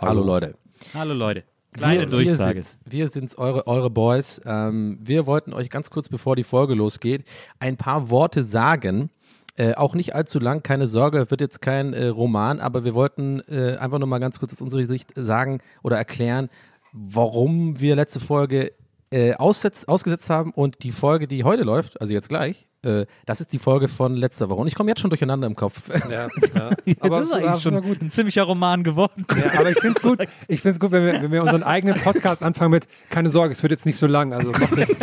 [0.00, 0.54] Hallo Leute.
[0.94, 1.44] Hallo Leute.
[1.72, 2.56] Kleine wir, Durchsage.
[2.56, 4.40] Wir sind's, wir sind's eure, eure Boys.
[4.46, 7.24] Ähm, wir wollten euch ganz kurz, bevor die Folge losgeht,
[7.58, 9.10] ein paar Worte sagen.
[9.56, 13.40] Äh, auch nicht allzu lang, keine Sorge, wird jetzt kein äh, Roman, aber wir wollten
[13.48, 16.48] äh, einfach nur mal ganz kurz aus unserer Sicht sagen oder erklären,
[16.92, 18.72] warum wir letzte Folge
[19.10, 23.40] äh, aussetz, ausgesetzt haben und die Folge, die heute läuft, also jetzt gleich, äh, das
[23.40, 24.60] ist die Folge von letzter Woche.
[24.60, 25.82] Und ich komme jetzt schon durcheinander im Kopf.
[26.08, 26.70] Ja, ja.
[27.00, 28.00] Aber ist es er war eigentlich schon gut.
[28.00, 29.26] ein ziemlicher Roman geworden.
[29.36, 31.96] Ja, aber ich finde es gut, ich find's gut wenn, wir, wenn wir unseren eigenen
[32.00, 34.32] Podcast anfangen mit, keine Sorge, es wird jetzt nicht so lang.
[34.32, 34.96] Also macht euch-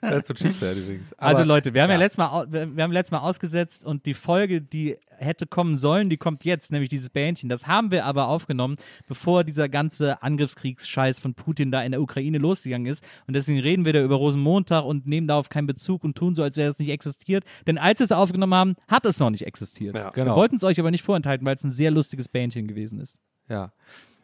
[0.00, 1.12] That's what she said übrigens.
[1.16, 2.00] Also Leute, wir haben ja, ja.
[2.00, 6.16] letztes Mal, wir haben letztes Mal ausgesetzt und die Folge, die hätte kommen sollen, die
[6.16, 7.48] kommt jetzt, nämlich dieses Bähnchen.
[7.48, 8.76] Das haben wir aber aufgenommen,
[9.08, 13.04] bevor dieser ganze Angriffskriegsscheiß von Putin da in der Ukraine losgegangen ist.
[13.26, 16.42] Und deswegen reden wir da über Rosenmontag und nehmen darauf keinen Bezug und tun so,
[16.42, 17.44] als wäre es nicht existiert.
[17.66, 19.94] Denn als wir es aufgenommen haben, hat es noch nicht existiert.
[19.94, 20.32] Ja, genau.
[20.32, 23.18] Wir wollten es euch aber nicht vorenthalten, weil es ein sehr lustiges Bähnchen gewesen ist.
[23.48, 23.72] Ja.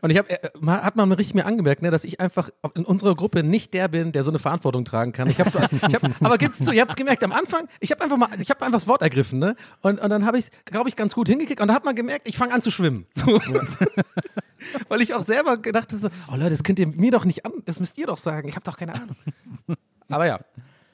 [0.01, 2.85] Und ich habe, äh, man- hat man richtig mir angemerkt, ne, dass ich einfach in
[2.85, 5.27] unserer Gruppe nicht der bin, der so eine Verantwortung tragen kann.
[5.29, 8.17] Ich hab, ich hab, aber gibt's zu, ihr habt's gemerkt, am Anfang, ich habe einfach
[8.17, 9.57] mal, ich habe einfach das Wort ergriffen, ne?
[9.83, 12.29] Und, und dann habe ich, glaube ich, ganz gut hingekriegt und da hat man gemerkt,
[12.29, 13.07] ich fange an zu schwimmen.
[13.13, 13.27] So.
[14.89, 17.45] Weil ich auch selber gedacht habe, so, oh Leute, das könnt ihr mir doch nicht
[17.45, 18.49] an, das müsst ihr doch sagen.
[18.49, 19.17] Ich habe doch keine Ahnung.
[20.09, 20.39] Aber ja.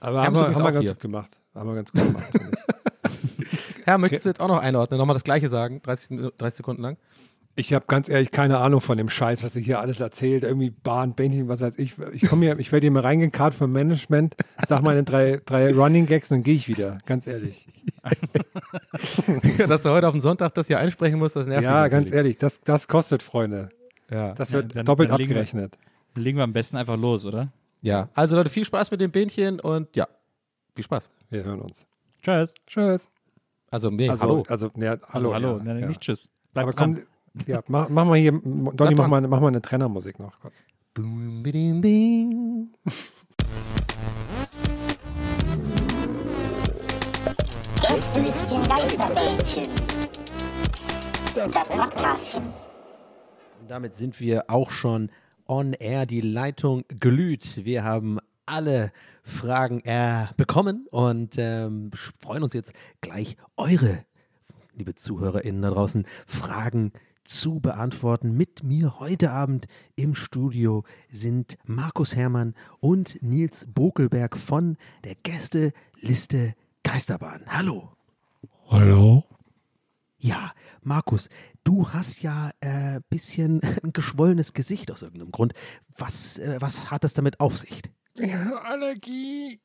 [0.01, 0.93] aber Wir haben wir, haben wir ganz hier.
[0.93, 1.31] gut gemacht.
[1.55, 2.25] Haben wir ganz gut gemacht.
[3.85, 6.83] Herr, möchtest du jetzt auch noch einordnen, nochmal das Gleiche sagen, 30, Minu- 30 Sekunden
[6.83, 6.97] lang?
[7.57, 10.43] Ich habe ganz ehrlich keine Ahnung von dem Scheiß, was ihr hier alles erzählt.
[10.43, 11.95] Irgendwie Bahn, Bähnchen, was weiß ich.
[12.13, 14.35] Ich komme hier, ich werde hier mal reingekarrt vom Management,
[14.67, 16.99] sag meine drei, drei Running Gags und dann gehe ich wieder.
[17.07, 17.69] Ganz ehrlich.
[19.69, 22.07] Dass du heute auf den Sonntag das hier einsprechen musst, das nervt Ja, dich ganz
[22.11, 22.17] natürlich.
[22.17, 23.69] ehrlich, das, das kostet, Freunde.
[24.11, 24.33] Ja.
[24.35, 25.79] Das Ja, wird dann- doppelt dann legen wir- abgerechnet.
[26.17, 27.53] Legen wir am besten einfach los, oder?
[27.83, 30.07] Ja, also Leute, viel Spaß mit dem Bähnchen und ja,
[30.75, 31.09] viel Spaß.
[31.31, 31.87] Wir hören uns.
[32.23, 32.55] Tschüss.
[32.67, 33.07] Tschüss.
[33.71, 34.43] Also, nee, Also, hallo.
[34.49, 35.35] also, ja, Hallo, hallo.
[35.35, 35.59] hallo.
[35.59, 35.87] Ja, Nein, ja.
[35.89, 36.29] Nicht tschüss.
[36.53, 36.95] Bleib Aber dran.
[36.95, 37.05] komm,
[37.47, 40.63] ja, mach, mach mal hier, Donny, mach mal, mach mal eine Trennermusik noch kurz.
[40.95, 42.69] Boom, bidim, bing.
[47.81, 49.65] Gästelistchen Geisterbällchen.
[51.35, 52.45] Das Podcastchen.
[53.61, 55.11] Und damit sind wir auch schon
[55.49, 56.07] on air.
[56.07, 57.65] Die Leitung glüht.
[57.65, 58.93] Wir haben alle
[59.25, 61.91] Fragen äh, bekommen und ähm,
[62.21, 64.05] freuen uns jetzt gleich eure,
[64.75, 66.93] liebe ZuhörerInnen da draußen, Fragen
[67.25, 68.37] zu beantworten.
[68.37, 76.55] Mit mir heute Abend im Studio sind Markus Herrmann und Nils Bokelberg von der Gästeliste
[76.83, 77.43] Geisterbahn.
[77.47, 77.93] Hallo.
[78.69, 79.25] Hallo?
[80.19, 80.53] Ja,
[80.83, 81.29] Markus,
[81.65, 85.55] du hast ja ein äh, bisschen ein geschwollenes Gesicht aus irgendeinem Grund.
[85.97, 87.83] Was, äh, was hat das damit auf sich?
[88.65, 89.61] Allergie,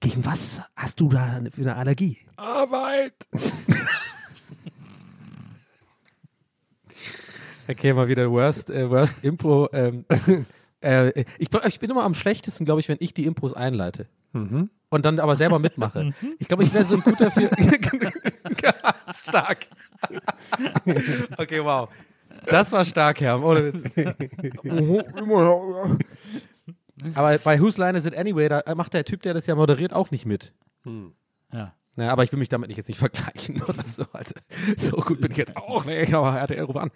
[0.00, 2.18] Gegen was hast du da für eine Allergie?
[2.36, 3.14] Arbeit.
[7.68, 9.68] Okay, mal wieder Worst, äh, worst Impro.
[9.72, 10.04] Ähm,
[10.80, 14.06] äh, ich, ich bin immer am schlechtesten, glaube ich, wenn ich die Impros einleite.
[14.88, 16.12] Und dann aber selber mitmache.
[16.38, 17.50] Ich glaube, ich wäre so ein guter für.
[19.14, 19.66] stark.
[21.38, 21.88] okay, wow.
[22.46, 23.42] Das war stark, Herr.
[23.42, 23.96] Ohne Witz.
[27.14, 29.92] aber bei Whose Line Is It Anyway, da macht der Typ, der das ja moderiert,
[29.92, 30.52] auch nicht mit.
[31.52, 31.74] Ja.
[31.96, 34.04] Naja, aber ich will mich damit nicht jetzt nicht vergleichen oder so.
[34.12, 34.34] Also,
[34.76, 36.90] so gut bin ich jetzt auch nicht, aber RTL ruf an.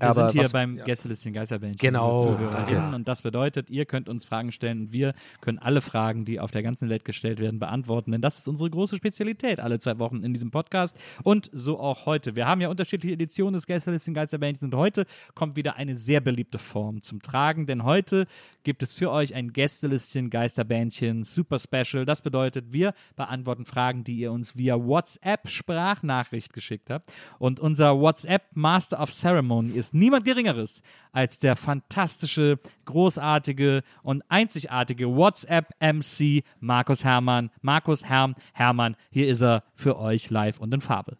[0.00, 1.78] Wir Aber sind hier was- beim Gästelistchen Geisterbändchen.
[1.78, 2.52] Genau, Zuhörerinnen.
[2.80, 2.96] danke.
[2.96, 6.50] Und das bedeutet, ihr könnt uns Fragen stellen und wir können alle Fragen, die auf
[6.50, 8.10] der ganzen Welt gestellt werden, beantworten.
[8.10, 10.96] Denn das ist unsere große Spezialität alle zwei Wochen in diesem Podcast.
[11.22, 12.34] Und so auch heute.
[12.34, 16.58] Wir haben ja unterschiedliche Editionen des Gästelistchen Geisterbändchens und heute kommt wieder eine sehr beliebte
[16.58, 17.66] Form zum Tragen.
[17.66, 18.26] Denn heute
[18.64, 22.04] gibt es für euch ein Gästelistchen Geisterbändchen Super Special.
[22.04, 27.12] Das bedeutet, wir beantworten Fragen, die ihr uns via WhatsApp Sprachnachricht geschickt habt.
[27.38, 30.82] Und unser WhatsApp Master of Ceremony ist niemand Geringeres
[31.12, 37.50] als der fantastische, großartige und einzigartige WhatsApp-MC Markus Hermann.
[37.60, 41.16] Markus Herm Hermann, hier ist er für euch live und in Farbe.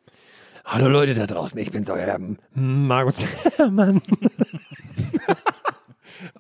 [0.65, 2.19] Hallo Leute da draußen, ich bin's euer
[2.55, 3.23] Markus
[3.57, 4.01] Herrmann.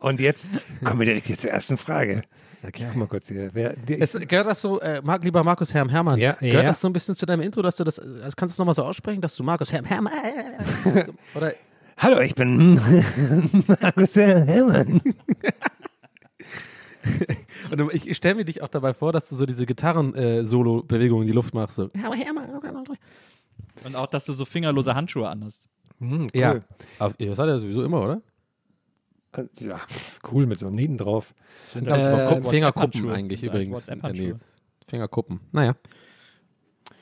[0.00, 0.50] Und jetzt
[0.84, 2.22] kommen wir direkt hier zur ersten Frage.
[2.66, 2.86] Okay.
[2.88, 3.50] Guck mal kurz hier.
[3.52, 6.62] Wer, die, Es, gehört das so, äh, Marc, lieber Markus Herm Hermann, Ja, gehört ja.
[6.62, 8.84] das so ein bisschen zu deinem Intro, dass du das, das kannst du nochmal so
[8.84, 10.12] aussprechen, dass du Markus Herm Hermann,
[11.34, 11.52] oder
[11.96, 12.74] Hallo, ich bin
[13.80, 15.00] Markus Herrmann.
[17.70, 21.32] Und ich stelle mir dich auch dabei vor, dass du so diese Gitarren-Solo-Bewegungen in die
[21.34, 21.76] Luft machst.
[21.76, 21.90] So.
[23.84, 25.68] Und auch, dass du so fingerlose Handschuhe anhast.
[26.00, 26.40] Hm, cool.
[26.40, 26.60] Ja.
[26.98, 28.22] Das hat er sowieso immer, oder?
[29.32, 29.80] Äh, Ja,
[30.32, 31.34] cool mit so Nieten drauf.
[31.72, 32.42] Sind, Äh.
[32.42, 33.90] Fingerkuppen eigentlich übrigens.
[34.88, 35.40] Fingerkuppen.
[35.52, 35.76] Naja.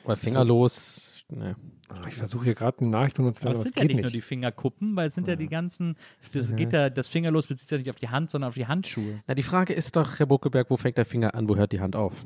[0.05, 1.23] Oder fingerlos.
[1.29, 1.55] Ne.
[2.01, 3.83] Ah, Ich versuche hier gerade eine Nachricht von uns zu Aber aber es sind ja
[3.83, 4.01] nicht, nicht.
[4.03, 5.95] nur die Fingerkuppen, weil es sind ja die ganzen,
[6.33, 8.67] das geht ja, das Fingerlos bezieht sich ja nicht auf die Hand, sondern auf die
[8.67, 9.21] Handschuhe.
[9.27, 11.79] Na, die Frage ist doch, Herr Buckeberg, wo fängt der Finger an, wo hört die
[11.79, 12.25] Hand auf?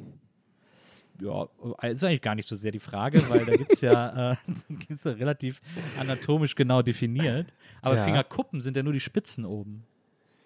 [1.19, 1.48] Ja,
[1.84, 4.36] ist eigentlich gar nicht so sehr die Frage, weil da gibt es ja, äh,
[4.69, 5.62] gibt's ja relativ
[6.00, 7.48] anatomisch genau definiert.
[7.81, 8.04] Aber Ja.
[8.04, 9.84] Fingerkuppen sind ja nur die Spitzen oben.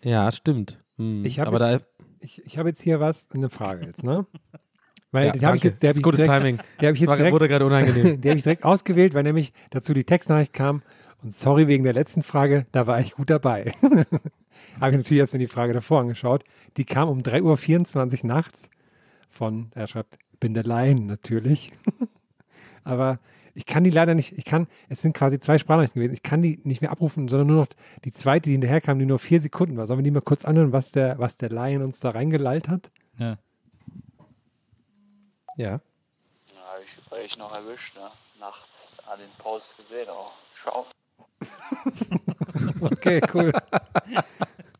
[0.03, 0.79] Ja, stimmt.
[0.97, 1.25] Hm.
[1.25, 1.87] Ich hab da jetzt-
[2.21, 4.25] Ich, ich habe jetzt hier was, eine Frage jetzt, ne?
[5.11, 6.59] Weil Ja, habe ich jetzt, der Ist habe ich gutes direkt, Timing.
[6.79, 8.21] Der habe ich jetzt direkt, wurde gerade unangenehm.
[8.21, 10.81] die habe ich direkt ausgewählt, weil nämlich dazu die Textnachricht kam.
[11.21, 13.71] Und sorry wegen der letzten Frage, da war ich gut dabei.
[14.79, 16.43] habe ich natürlich erst in die Frage davor angeschaut.
[16.77, 18.69] Die kam um 3.24 Uhr nachts
[19.29, 21.71] von, er schreibt, bin der Laien natürlich.
[22.83, 23.19] Aber
[23.53, 26.41] ich kann die leider nicht, ich kann, es sind quasi zwei Sprachnachrichten gewesen, ich kann
[26.41, 27.67] die nicht mehr abrufen, sondern nur noch
[28.05, 29.85] die zweite, die hinterher kam, die nur vier Sekunden war.
[29.85, 32.91] Sollen wir die mal kurz anhören, was der, was der Laien uns da reingelallt hat?
[33.17, 33.37] Ja.
[35.57, 35.71] Ja.
[35.71, 35.79] Ja,
[36.73, 38.09] hab ich ich noch erwischt, ne?
[38.39, 40.33] Nachts an den Post gesehen auch.
[40.53, 40.85] Schau.
[42.81, 43.51] Okay, cool.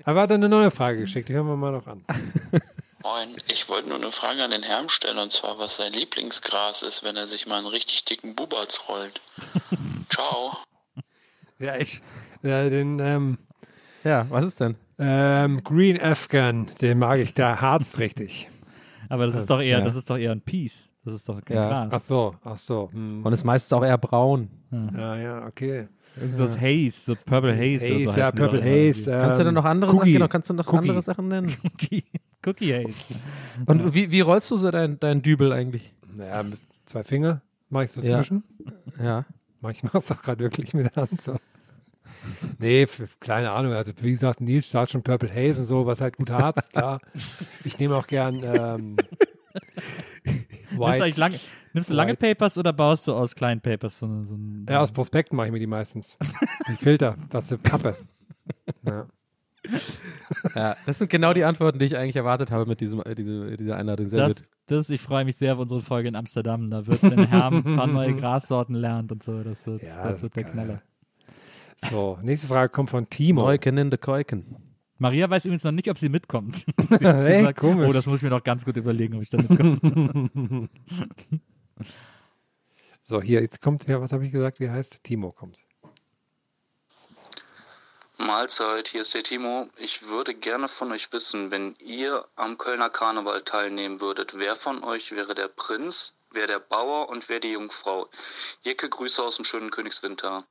[0.04, 2.04] Aber er hat eine neue Frage geschickt, die hören wir mal noch an.
[3.04, 6.84] Moin, ich wollte nur eine Frage an den Herrn stellen und zwar, was sein Lieblingsgras
[6.84, 9.22] ist, wenn er sich mal einen richtig dicken Bubatz rollt.
[10.10, 10.58] Ciao.
[11.60, 12.02] Ja, ich,
[12.44, 13.38] ja, den ähm,
[14.04, 14.76] Ja, was ist denn?
[15.00, 18.50] ähm, Green Afghan, den mag ich, der harzt richtig.
[19.12, 19.84] Aber das ist doch eher, Ja.
[19.84, 20.92] das ist doch eher ein Peace.
[21.04, 21.70] Das ist doch kein Ja.
[21.72, 22.08] Ach Gras.
[22.08, 22.90] so, ach so.
[22.94, 23.26] Hm.
[23.26, 24.50] Und ist meistens auch eher braun.
[24.72, 25.88] Ja, ja, okay.
[26.16, 27.86] Irgend so das Haze, so Purple Haze.
[27.94, 29.12] oder Haze, so ja, Purple Haze.
[29.12, 30.14] Kannst du denn noch andere Sachen, Cookie.
[30.14, 30.78] genau, kannst du noch Cookie.
[30.78, 31.48] andere Sachen nennen?
[31.64, 32.04] irgendwie.
[32.46, 33.14] Cookie Haze.
[33.66, 35.94] Und wie, wie rollst du so deinen dein Dübel eigentlich?
[36.16, 38.16] Naja, mit zwei Finger mach ich so Ja.
[38.18, 38.44] zwischen.
[39.02, 39.26] Ja.
[39.62, 41.36] Mach ich mach's auch gerade wirklich mit der Hand so.
[42.60, 42.88] Nee,
[43.20, 43.74] keine Ahnung.
[43.74, 47.00] Also wie gesagt, Nils sagt schon Purple Haze und so, was halt gut harzt, klar.
[47.64, 48.98] Ich nehme auch gern ähm,
[50.72, 51.40] Nimmst du, lange,
[51.74, 52.36] nimmst du lange White.
[52.36, 54.66] Papers oder baust du aus kleinen Papers so, so ein.
[54.70, 56.18] Ja, aus Prospekten mache ich mir die meistens.
[56.68, 57.98] Die Filter, was für Pappe.
[58.86, 59.06] Ja.
[60.56, 60.76] ja.
[60.86, 63.78] Das sind genau die Antworten, die ich eigentlich erwartet habe mit diesem, äh, diese, dieser
[63.78, 64.06] Einladung.
[64.06, 66.70] Sehr das, das, ich freue mich sehr auf unsere Folge in Amsterdam.
[66.70, 70.22] Da wird, wenn Herm ein paar neue Grassorten lernt und so, das wird, Ja, das
[70.22, 70.44] wird der.
[70.46, 70.82] Knaller.
[71.90, 73.44] So, nächste Frage kommt von Timo.
[73.44, 74.56] Neuken in de Keuken.
[74.98, 76.58] Maria weiß übrigens noch nicht, ob sie mitkommt.
[77.00, 77.90] sie Hey, sagt, komisch.
[77.90, 80.70] oh, das muss ich mir noch ganz gut überlegen, ob ich da mitkomme.
[83.04, 85.04] So, hier, jetzt kommt, wer, was habe ich gesagt, wie heißt?
[85.04, 85.60] Timo kommt.
[88.20, 89.70] Mahlzeit, hier ist der Timo.
[89.78, 94.84] Ich würde gerne von euch wissen, wenn ihr am Kölner Karneval teilnehmen würdet, wer von
[94.84, 98.08] euch wäre der Prinz, wer der Bauer und wer die Jungfrau?
[98.62, 100.46] Jecke Grüße aus dem schönen Königswinter.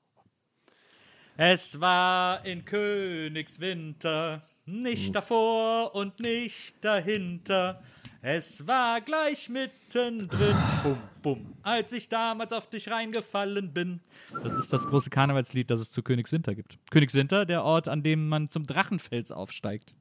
[1.43, 7.83] Es war in Königswinter, nicht davor und nicht dahinter.
[8.21, 14.01] Es war gleich mittendrin, bum, bum, als ich damals auf dich reingefallen bin.
[14.45, 16.77] Das ist das große Karnevalslied, das es zu Königswinter gibt.
[16.91, 19.95] Königswinter, der Ort, an dem man zum Drachenfels aufsteigt.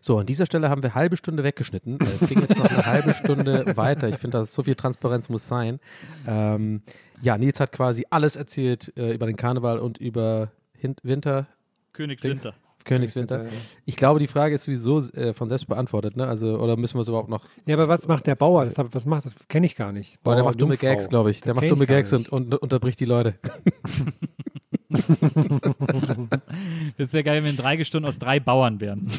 [0.00, 1.98] So, an dieser Stelle haben wir halbe Stunde weggeschnitten.
[2.00, 4.08] Es ging jetzt noch eine halbe Stunde weiter.
[4.08, 5.80] Ich finde, dass so viel Transparenz muss sein.
[6.26, 6.80] Ähm,
[7.20, 10.50] ja, Nils hat quasi alles erzählt äh, über den Karneval und über
[11.02, 11.46] Winter,
[11.92, 12.54] Königswinter.
[12.84, 13.46] Königswinter.
[13.84, 16.26] Ich glaube, die Frage ist sowieso äh, von selbst beantwortet, ne?
[16.26, 17.44] Also, oder müssen wir es überhaupt noch?
[17.66, 18.64] Ja, aber was macht der Bauer?
[18.64, 19.36] Das, was macht das?
[19.48, 20.22] Kenne ich gar nicht.
[20.22, 20.88] Boah, der Bauer, macht dumme Jungfrau.
[20.88, 21.40] Gags, glaube ich.
[21.40, 23.34] Der Das macht kenn dumme Gags und, und unterbricht die Leute.
[26.98, 29.06] Das wäre geil, wenn drei Stunden aus drei Bauern wären.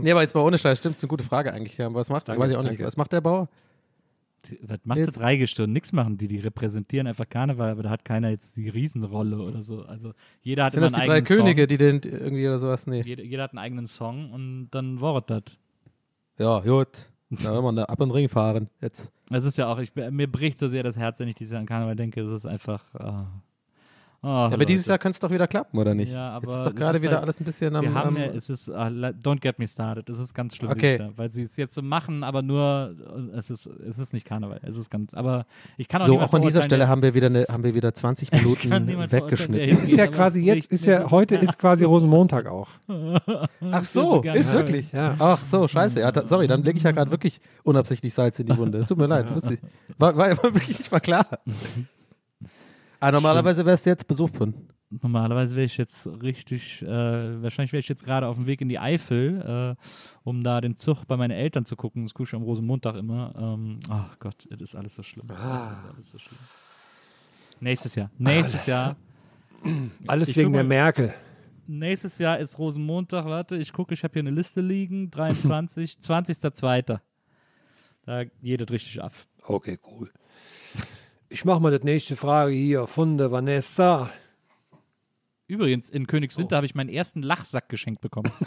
[0.00, 1.76] Nee, aber jetzt mal ohne Scheiß, stimmt, ist eine gute Frage eigentlich.
[1.76, 2.80] Ja, was macht, Danke, weiß ich auch nicht.
[2.80, 3.48] Was macht der Bauer?
[4.62, 5.72] Was macht Jetzt- das Dreigestirn?
[5.72, 9.62] Nix machen die, die repräsentieren einfach Karneval, aber da hat keiner jetzt die Riesenrolle oder
[9.62, 9.82] so.
[9.82, 10.12] Also
[10.42, 11.68] jeder hat Sind immer das einen die drei eigenen Könige, Song.
[11.68, 12.86] die den irgendwie oder sowas?
[12.86, 13.02] Nee.
[13.02, 15.42] Jeder, jeder hat einen eigenen Song und dann Wort das.
[16.38, 16.88] Ja, gut.
[17.30, 18.68] Da man da ab und Ring fahren.
[18.80, 19.12] Jetzt.
[19.28, 21.60] Das ist ja auch, ich, mir bricht so sehr das Herz, wenn ich dieses Jahr
[21.60, 22.22] an Karneval denke.
[22.22, 22.82] Es ist einfach.
[22.94, 23.26] ah.
[24.20, 24.86] Ah, Ja, aber dieses.
[24.86, 26.12] Jahr könnte es doch wieder klappen, oder nicht?
[26.12, 27.84] Ja, aber Jetzt ist doch es gerade ist wieder halt- alles ein bisschen am.
[27.84, 30.98] Wir haben ja, es ist, la- don't get me started, es ist ganz schlimm Okay.
[30.98, 32.96] Jahr, weil sie es jetzt so machen, aber nur,
[33.32, 35.46] äh, es ist, es ist nicht Karneval, es ist ganz, aber
[35.76, 37.94] ich kann auch so, auch an dieser Stelle haben wir wieder, eine, haben wir wieder
[37.94, 38.70] 20 kann Minuten
[39.12, 39.54] weggeschnitten.
[39.68, 39.84] hingeht.
[39.84, 42.68] Ist ja quasi es jetzt, ist ja, heute ist quasi Rosenmontag auch.
[43.70, 44.90] Ach so ist wirklich.
[44.90, 45.14] Ja.
[45.20, 46.00] Ach so, scheiße.
[46.00, 48.78] Ja, da, sorry, dann lege ich ja gerade wirklich unabsichtlich Salz in die Wunde.
[48.78, 49.32] Es tut mir leid.
[49.32, 49.60] Wusste ich.
[49.96, 51.26] War, war, war wirklich nicht mal klar.
[53.00, 54.54] Aber normalerweise wärst du jetzt Besuch von.
[54.90, 58.70] Normalerweise wäre ich jetzt richtig, äh, wahrscheinlich wäre ich jetzt gerade auf dem Weg in
[58.70, 59.84] die Eifel, äh,
[60.24, 62.04] um da den Zug bei meinen Eltern zu gucken.
[62.04, 63.34] Das gucke ich am Rosenmontag immer.
[63.36, 65.26] Ähm, Ach Gott, es ist alles so schlimm.
[65.26, 66.38] Es ist alles so schlimm.
[67.60, 68.10] Nächstes Jahr.
[68.16, 68.96] Nächstes Jahr.
[70.06, 71.12] Alles Ich wegen guck der Merkel.
[71.66, 73.24] Nächstes Jahr ist Rosenmontag.
[73.24, 75.10] Warte, ich gucke, ich habe hier eine Liste liegen.
[75.10, 77.00] 23, 20.02.
[78.06, 79.12] Da geht es richtig ab.
[79.42, 80.10] Okay, cool.
[81.30, 84.10] Ich mache mal das nächste Frage hier von der Vanessa.
[85.46, 88.30] Übrigens, in Königswinter habe ich meinen ersten Lachsack geschenkt bekommen.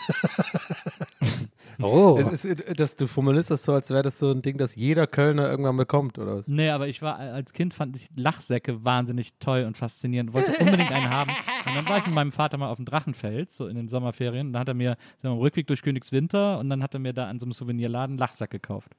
[1.81, 4.75] Oh, Es ist, dass du formulierst das so, als wäre das so ein Ding, das
[4.75, 6.47] jeder Kölner irgendwann bekommt, oder was?
[6.47, 10.33] Nee, aber ich war als Kind fand ich Lachsäcke wahnsinnig toll und faszinierend.
[10.33, 11.31] Wollte unbedingt einen haben.
[11.65, 14.47] Und dann war ich mit meinem Vater mal auf dem Drachenfeld, so in den Sommerferien.
[14.47, 16.99] Und dann hat er mir sind wir am Rückweg durch Königswinter und dann hat er
[16.99, 18.91] mir da an so einem Souvenirladen Lachsack gekauft.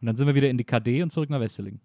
[0.00, 1.78] Und dann sind wir wieder in die KD und zurück nach Wesseling.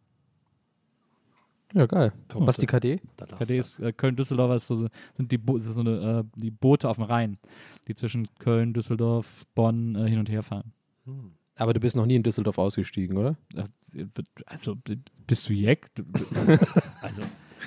[1.76, 2.14] Ja, geil.
[2.36, 3.02] Was die KD?
[3.38, 6.88] KD ist äh, Köln-Düsseldorf, ist so, sind die, Bo ist so eine, äh, die Boote
[6.90, 7.38] auf dem Rhein,
[7.88, 10.72] die zwischen Köln, Düsseldorf, Bonn äh, hin und her fahren.
[11.58, 13.36] Aber du bist noch nie in Düsseldorf ausgestiegen, oder?
[14.46, 14.78] Also,
[15.28, 15.86] bist du Jack?
[17.02, 17.22] Also,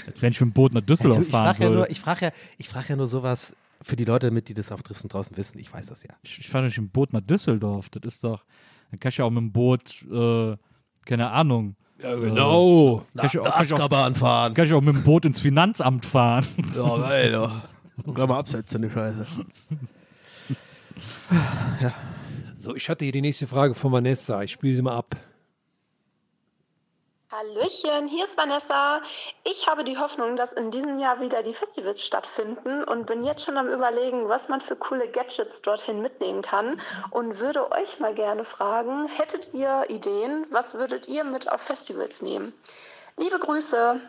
[0.07, 1.77] als wenn ich mit dem Boot nach Düsseldorf Du, ich fahren frage ja, würde.
[1.81, 4.73] nur- ich frag ja, ich frag ja nur sowas für die Leute mit, die das
[4.73, 5.59] auf Drifts und draußen wissen.
[5.59, 6.11] Ich weiß das ja.
[6.23, 7.89] ich, ich fahre nicht mit dem Boot nach Düsseldorf.
[7.91, 8.45] Das ist doch,
[8.91, 10.57] dann kann ich ja auch mit dem Boot, äh,
[11.05, 11.77] keine Ahnung.
[12.03, 13.03] Ja, genau.
[13.17, 14.55] Kann ich, auch, kann, ich auch, Aschgaban fahren.
[14.55, 16.47] kann ich auch mit dem Boot ins Finanzamt fahren.
[16.77, 17.63] Ja, geil, ja.
[18.05, 19.27] Und gleich mal absetzen, die Scheiße.
[22.57, 24.43] So, ich hatte hier die nächste Frage von Vanessa.
[24.43, 25.17] Ich spiele sie mal ab.
[27.31, 29.03] Hallöchen, hier ist Vanessa.
[29.45, 33.45] Ich habe die Hoffnung, dass in diesem Jahr wieder die Festivals stattfinden und bin jetzt
[33.45, 36.81] schon am Überlegen, was man für coole Gadgets dorthin mitnehmen kann
[37.11, 42.23] und würde euch mal gerne fragen, hättet ihr Ideen, was würdet ihr mit auf Festivals
[42.23, 42.55] nehmen?
[43.19, 44.01] Liebe Grüße.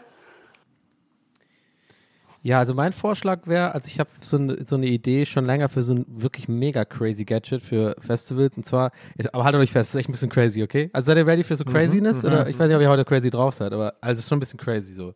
[2.42, 5.68] Ja, also mein Vorschlag wäre, also ich habe so, eine- so eine Idee schon länger
[5.68, 8.92] für so ein wirklich mega crazy Gadget für Festivals und zwar,
[9.34, 10.90] aber haltet euch fest, es ist echt ein bisschen crazy, okay?
[10.94, 13.30] Also seid ihr ready für so Craziness oder ich weiß nicht, ob ihr heute crazy
[13.30, 15.14] drauf seid, aber also es ist schon ein bisschen crazy so.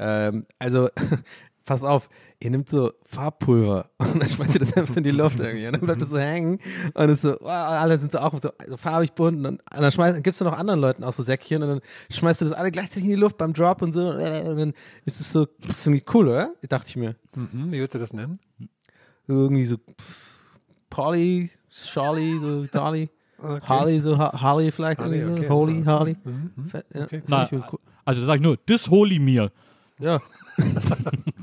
[0.00, 0.88] Ähm, also
[1.68, 2.08] passt auf,
[2.40, 5.66] ihr nehmt so Farbpulver und dann schmeißt ihr das einfach so in die Luft irgendwie
[5.66, 6.58] und dann bleibt das so hängen
[6.94, 9.80] und es so, wow, alle sind so auch so, so farbig bunt und, dann- und
[9.82, 12.52] dann schmeißt, gibst du noch anderen Leuten auch so Säckchen und dann schmeißt du das
[12.54, 14.72] alle gleichzeitig in die Luft beim Drop und so und dann
[15.04, 16.52] ist es so, das ist irgendwie cool, oder?
[16.68, 17.14] Dachte ich mir.
[17.36, 18.38] Mhm, wie würdest du das nennen?
[19.26, 19.76] Irgendwie so
[20.90, 23.10] Polly, Charlie, so Dolly.
[23.40, 25.44] Harley, so ha Harley vielleicht Harley, irgendwie so.
[25.44, 25.52] okay.
[25.54, 25.86] Holy, Mhm.
[25.86, 26.16] Harley.
[26.24, 26.66] Mhm.
[26.66, 27.22] Fe- Ja, Okay.
[27.28, 27.78] Na, cool.
[28.04, 29.52] also sag ich nur, das hol ich mir.
[30.00, 30.18] ja.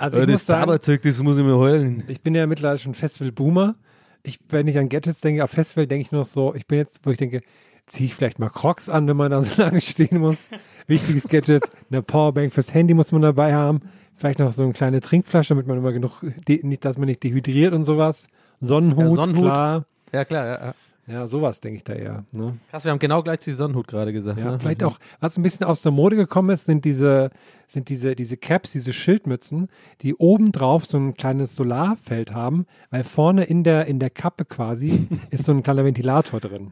[0.00, 2.04] Also ich das Zauberzeug, das muss ich mir holen.
[2.08, 3.74] ich bin ja mittlerweile schon Festival-Boomer.
[4.22, 6.78] Ich, wenn ich an Gadgets denke, auf Festival denke ich nur noch so, ich bin
[6.78, 7.40] jetzt, wo ich denke,
[7.86, 10.48] ziehe ich vielleicht mal Crocs an, wenn man da so lange stehen muss.
[10.86, 13.80] Wichtiges Gadget, eine Powerbank fürs Handy muss man dabei haben.
[14.16, 17.72] Vielleicht noch so eine kleine Trinkflasche, damit man immer genug, nicht, dass man nicht dehydriert
[17.72, 18.28] und sowas.
[18.60, 19.44] Sonnenhut, Ja, Sonnenhut.
[19.44, 19.84] klar.
[20.12, 20.46] Ja, klar.
[20.46, 20.74] Ja,
[21.06, 21.12] ja.
[21.14, 22.24] Ja, sowas denke ich da eher.
[22.32, 22.58] Ne?
[22.70, 24.38] Krass, wir haben genau gleich zu Sonnenhut gerade gesagt.
[24.38, 24.58] Ja, ne?
[24.58, 27.30] vielleicht auch, was ein bisschen aus der Mode gekommen ist, sind diese,
[27.66, 29.68] sind diese, diese Caps, diese Schildmützen,
[30.02, 34.44] die oben drauf so ein kleines Solarfeld haben, weil vorne in der, in der Kappe
[34.44, 36.70] quasi ist so ein kleiner Ventilator drin.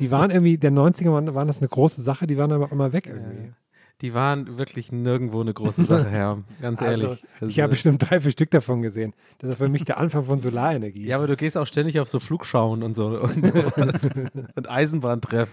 [0.00, 2.92] Die waren irgendwie, der 90er waren, waren das eine große Sache, die waren aber immer
[2.92, 3.52] weg irgendwie.
[4.00, 6.42] Die waren wirklich nirgendwo eine große Sache, Herr.
[6.60, 7.04] Ganz ehrlich.
[7.08, 9.14] Also, ich Also- habe bestimmt drei, vier Stück davon gesehen.
[9.38, 11.06] Das ist für mich der Anfang von Solarenergie.
[11.06, 13.36] ja, aber du gehst auch ständig auf so Flugschauen und so und,
[14.56, 15.48] und Eisenbahntreff.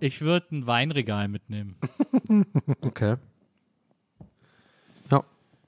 [0.00, 1.76] Ich würde ein Weinregal mitnehmen.
[2.82, 3.16] Okay.
[5.10, 5.24] Ja.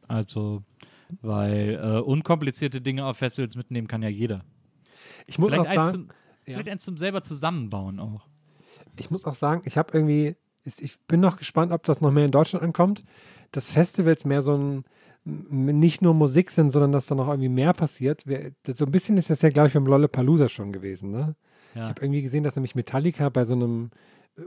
[0.09, 0.63] Also,
[1.23, 4.45] weil äh, unkomplizierte Dinge auf Festivals mitnehmen kann ja jeder.
[5.27, 6.09] ich muss auch Vielleicht, eins sagen, zum,
[6.45, 8.27] vielleicht eins zum selber zusammenbauen auch.
[8.99, 12.13] ich muss auch sagen, ich habe irgendwie Ist, ich bin noch gespannt, ob das noch
[12.13, 13.05] mehr in Deutschland ankommt.
[13.53, 14.85] Dass Festivals mehr so ein
[15.25, 18.25] nicht nur Musik sind, sondern dass da noch irgendwie mehr passiert.
[18.67, 21.11] So ein bisschen ist das ja, glaube ich, beim Lollapalooza schon gewesen.
[21.11, 21.35] Ne?
[21.75, 21.83] Ja.
[21.83, 23.91] Ich habe irgendwie gesehen, dass nämlich Metallica bei so einem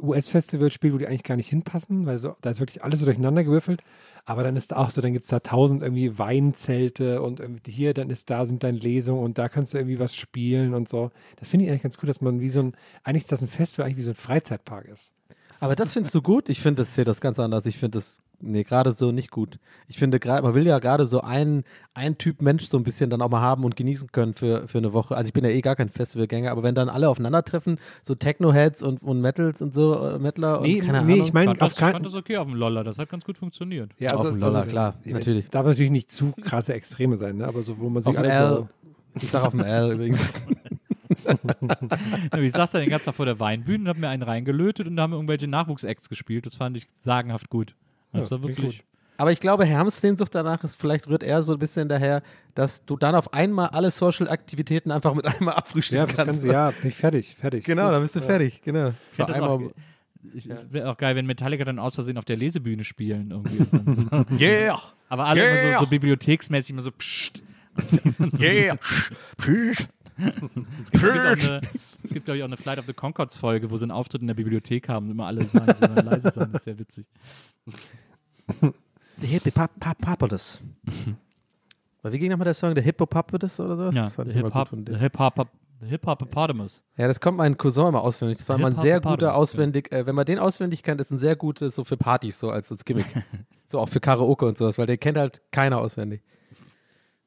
[0.01, 3.05] US-Festival spielt, wo die eigentlich gar nicht hinpassen, weil so, da ist wirklich alles so
[3.05, 3.83] durcheinander gewürfelt.
[4.25, 7.93] Aber dann ist da auch so, dann gibt es da tausend irgendwie Weinzelte und hier,
[7.93, 11.11] dann ist da, sind dann Lesungen und da kannst du irgendwie was spielen und so.
[11.35, 13.47] Das finde ich eigentlich ganz cool, dass man wie so ein, eigentlich ist das ein
[13.47, 15.11] Festival eigentlich wie so ein Freizeitpark ist.
[15.59, 16.49] Aber das findest du gut?
[16.49, 17.65] Ich finde das hier das ganz anders.
[17.65, 19.59] Ich finde das, nee, gerade so nicht gut.
[19.87, 23.09] Ich finde gerade, man will ja gerade so einen, einen Typ Mensch so ein bisschen
[23.09, 25.15] dann auch mal haben und genießen können für, für eine Woche.
[25.15, 28.83] Also ich bin ja eh gar kein Festivalgänger, aber wenn dann alle aufeinandertreffen, so Techno-Heads
[28.83, 31.25] und, und Metals und so, äh, Metaler und Nee, keine nee, Ahnung.
[31.25, 33.37] ich meine, fand, das, keinen fand das okay auf dem Loller, das hat ganz gut
[33.37, 33.91] funktioniert.
[33.99, 35.49] Ja, Auf dem Loller, klar, jetzt natürlich.
[35.49, 37.47] Darf natürlich nicht zu krasse Extreme sein, ne?
[37.47, 38.55] aber so, wo man sich Auf dem alle L.
[38.57, 38.69] so,
[39.21, 40.41] Ich sag auf dem L übrigens.
[42.41, 44.95] Ich saß da den ganzen Tag vor der Weinbühne und hab mir einen reingelötet und
[44.95, 46.45] da haben irgendwelche Nachwuchsacts gespielt.
[46.45, 47.75] Das fand ich sagenhaft gut.
[48.11, 48.83] Das Ja, war wirklich.
[49.17, 52.23] Aber ich glaube, Herms Sehnsucht danach ist vielleicht rührt eher so ein bisschen daher,
[52.55, 56.41] dass du dann auf einmal alle Social-Aktivitäten einfach mit einmal abfrühstücken ja, das kannst.
[56.41, 57.63] Ganze, ja, bin ich fertig, fertig.
[57.63, 57.93] Genau, Gut.
[57.93, 58.25] dann bist du Ja.
[58.25, 58.89] fertig, genau.
[59.11, 59.61] Ich das auch,
[60.33, 63.29] ich, wäre auch geil, wenn Metallica dann aus Versehen auf der Lesebühne spielen.
[63.29, 64.39] Irgendwie.
[64.43, 64.79] Yeah!
[65.09, 65.73] Aber alle immer Yeah!
[65.79, 67.43] so, so bibliotheksmäßig, immer so psst.
[68.39, 68.77] Yeah!
[69.37, 69.87] Psst!
[70.17, 71.61] Es gibt, es gibt, auch eine,
[72.03, 74.21] es gibt glaube ich, auch eine Flight of the Concords Folge, wo sie einen Auftritt
[74.21, 76.51] in der Bibliothek haben und immer alle sagen, sie sollen leise sein.
[76.51, 77.07] Das ist sehr witzig.
[79.19, 80.61] The Hippopotamus.
[82.01, 82.75] Weil wie ging nochmal der Song?
[82.75, 83.89] Der Hippopotamus oder so?
[83.89, 84.09] Ja.
[84.09, 86.83] Hip-Hop, the Hip-Hop-Hippopotamus.
[86.97, 88.39] Ja, das kommt mein Cousin immer auswendig.
[88.39, 91.11] Das war immer ein sehr guter Hippopotamus, auswendig, äh, wenn man den auswendig kennt, ist
[91.11, 93.07] ein sehr gutes so für Partys, so als, als Gimmick.
[93.67, 96.21] so auch für Karaoke und sowas, weil den kennt halt keiner auswendig.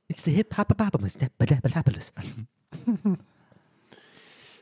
[0.09, 1.17] It's the Hippopotamus.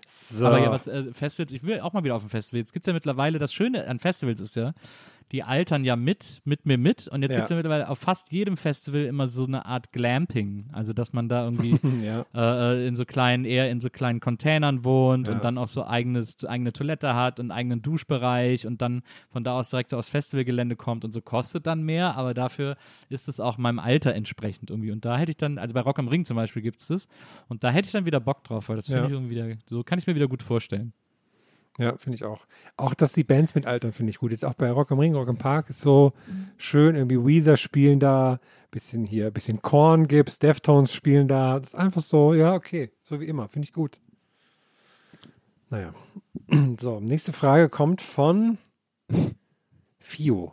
[0.07, 0.47] So.
[0.47, 2.59] Aber ja, was äh, Festivals, ich will auch mal wieder auf ein Festival.
[2.59, 4.73] Jetzt gibt es ja mittlerweile, das Schöne an Festivals ist ja,
[5.33, 7.09] die altern ja mit, mit mir mit.
[7.09, 7.39] Und jetzt Ja.
[7.39, 10.69] gibt es ja mittlerweile auf fast jedem Festival immer so eine Art Glamping.
[10.73, 12.25] Also, dass man da irgendwie ja.
[12.35, 15.35] äh, in so kleinen, eher in so kleinen Containern wohnt Ja.
[15.35, 19.59] und dann auch so eigenes, eigene Toilette hat und eigenen Duschbereich und dann von da
[19.59, 22.77] aus direkt so aufs Festivalgelände kommt und so kostet dann mehr, aber dafür
[23.09, 24.91] ist es auch meinem Alter entsprechend irgendwie.
[24.93, 27.09] Und da hätte ich dann, also bei Rock am Ring zum Beispiel gibt es das
[27.49, 29.83] und da hätte ich dann wieder Bock drauf, weil das finde ich irgendwie wieder, so
[29.83, 30.93] kann ich mir wieder gut vorstellen.
[31.79, 32.47] Ja, finde ich auch.
[32.77, 34.31] Auch, dass die Bands mit altern, finde ich gut.
[34.31, 36.13] Jetzt auch bei Rock am Ring, Rock am Park ist so
[36.57, 36.95] schön.
[36.95, 38.39] Irgendwie Weezer spielen da,
[38.71, 41.59] bisschen hier, bisschen Korn gibt's, Deftones spielen da.
[41.59, 42.93] Das ist einfach so, ja, okay.
[43.03, 43.49] So wie immer.
[43.49, 44.01] Finde ich gut.
[45.71, 45.93] Naja.
[46.79, 48.59] So, nächste Frage kommt von
[49.99, 50.53] Fio.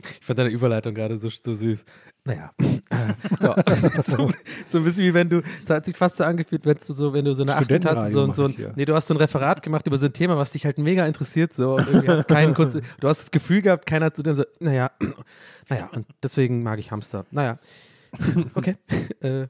[0.00, 1.84] Ich fand deine Überleitung gerade so, so süß.
[2.28, 2.52] Naja.
[3.40, 4.02] ja.
[4.02, 4.28] so,
[4.68, 7.12] so ein bisschen wie wenn du, es hat sich fast so angefühlt, wenn du so,
[7.14, 9.62] wenn du so eine Achtung hast, so, so ein, nee, du hast so ein Referat
[9.62, 12.52] gemacht über so ein Thema, was dich halt mega interessiert, so, und irgendwie hat's keinen
[12.52, 14.90] kurz, du hast das Gefühl gehabt, keiner hat zu dir so, naja,
[15.70, 17.24] naja, und deswegen mag ich Hamster.
[17.30, 17.58] Naja.
[18.54, 18.76] Okay.
[19.20, 19.48] äh,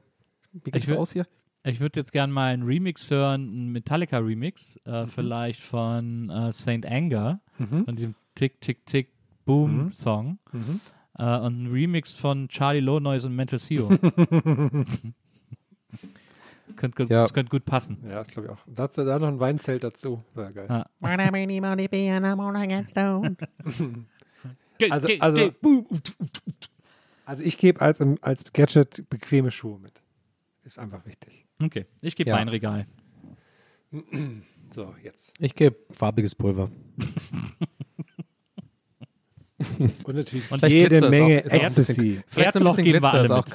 [0.53, 1.25] wie Ich geht's aus hier?
[1.63, 5.07] Ich würde jetzt gerne mal einen Remix hören, einen Metallica-Remix, äh, Mhm.
[5.09, 9.09] vielleicht von äh, Saint Anger, von diesem Tick, Tick, Tick,
[9.45, 10.39] Boom-Song.
[10.53, 10.79] Mhm.
[11.19, 13.89] Äh, und ein Remix von Charlie Low Noise und Mental CEO.
[13.89, 13.99] das,
[16.75, 17.23] könnte, gut- Ja.
[17.23, 17.97] das könnte gut passen.
[18.03, 18.59] Ja, das glaube ich auch.
[18.67, 20.23] Da hat da noch ein Weinzelt dazu.
[20.33, 20.67] Wäre geil.
[20.69, 20.85] Ja.
[24.91, 25.51] Also, also,
[27.25, 30.01] also ich gebe als, als Gadget bequeme Schuhe mit.
[30.63, 31.45] Ist einfach wichtig.
[31.61, 32.37] Okay, ich gebe Ja.
[32.37, 32.85] Weinregal.
[34.71, 35.33] So, jetzt.
[35.39, 36.69] Ich gebe farbiges Pulver.
[40.03, 42.21] Und natürlich Und jede Menge auch- Ecstasy.
[42.27, 43.45] Vielleicht so ein Erdloch geben wir alle ist auch.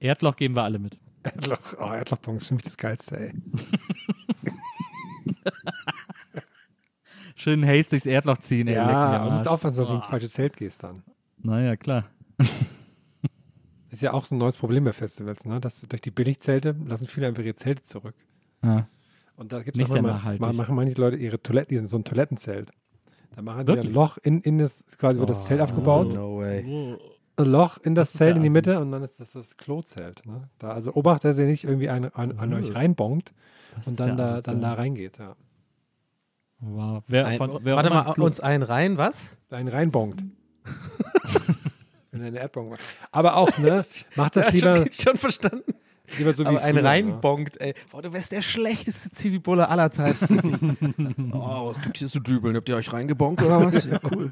[0.00, 0.98] Erdloch geben wir alle mit.
[1.22, 3.32] Erdloch, oh, Erdlochbons ist für mich das Geilste, ey.
[7.34, 8.68] Schön Haze durchs Erdloch ziehen.
[8.68, 11.02] ey, Ja, du musst aufpassen, dass du ins falsche Zelt gehst dann.
[11.38, 12.04] Naja, klar.
[13.90, 15.60] Ist ja auch so ein neues Problem bei Festivals, ne?
[15.60, 18.14] Dass durch die Billigzelte lassen viele einfach ihre Zelte zurück.
[18.62, 18.88] Ja.
[19.36, 22.70] Und da gibt es auch immer, machen manche Leute ihre Toilette, so ein Toilettenzelt.
[23.38, 23.92] Da machen die ein?
[23.92, 26.12] Loch in, in das, quasi wird das Zelt aufgebaut.
[26.12, 26.98] No way.
[27.36, 28.50] Ein Loch in das, Das Zelt ja in die.
[28.50, 30.26] Mitte und dann ist das das Klozelt.
[30.26, 30.48] Ne?
[30.58, 33.32] Da, also obacht, dass ihr nicht irgendwie an, an, an euch reinbonkt
[33.86, 35.18] und dann, ja da, dann da reingeht.
[35.18, 35.36] Ja.
[36.58, 37.04] Wow.
[37.06, 39.38] Wer, Ein, von, wer warte mal, Klo- uns einen rein, was?
[39.52, 40.20] Einen reinbonkt.
[42.10, 42.76] in eine Erdbonk.
[43.12, 43.84] Aber auch, ne?
[44.16, 45.74] Macht das lieber, schon, schon verstanden.
[46.16, 46.88] Lieber so wie Aber einen früher, ne?
[46.88, 47.74] reinbongt, ey.
[47.90, 51.32] Boah, du wärst der schlechteste Zivibulle aller Zeiten.
[51.32, 52.56] oh, gibt hier so Dübeln?
[52.56, 53.84] Habt ihr euch reingebonkt oder was?
[53.84, 54.30] Ja, cool.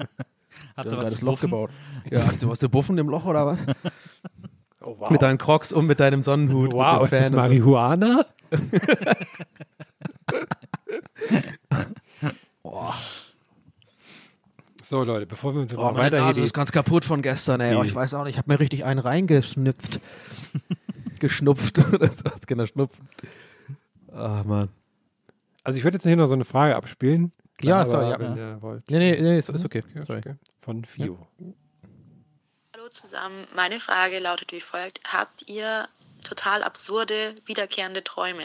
[0.76, 1.70] Habt ihr was das zu Loch gebaut.
[2.10, 3.66] Ja, hast du was zu buffen im Loch oder was?
[4.80, 5.10] Oh, wow.
[5.10, 6.72] Mit deinen Crocs und mit deinem Sonnenhut.
[6.72, 7.36] wow, mit ist das so.
[7.36, 8.24] Marihuana?
[14.88, 17.74] So, Leute, bevor wir uns jetzt Oh, weiter die, ist ganz kaputt von gestern, ey.
[17.74, 20.00] Oh, ich weiß auch nicht, ich habe mir richtig einen reingesnüpft.
[21.20, 21.78] Geschnupft.
[22.00, 23.08] das ist keiner schnupfen.
[24.12, 24.68] Ah, Mann.
[25.64, 27.32] Also ich würde jetzt hier noch so eine Frage abspielen.
[27.60, 28.18] Ja, aber sorry, ja.
[28.18, 28.50] wenn Ja.
[28.54, 28.90] ihr wollt.
[28.90, 29.82] Nee, nee, nee, ist, ist okay.
[29.88, 30.18] Okay, ist Sorry.
[30.20, 30.34] okay.
[30.60, 31.26] Von Fio.
[32.74, 33.46] Hallo zusammen.
[33.54, 35.00] Meine Frage lautet wie folgt.
[35.10, 35.88] Habt ihr
[36.26, 38.44] total absurde, wiederkehrende Träume?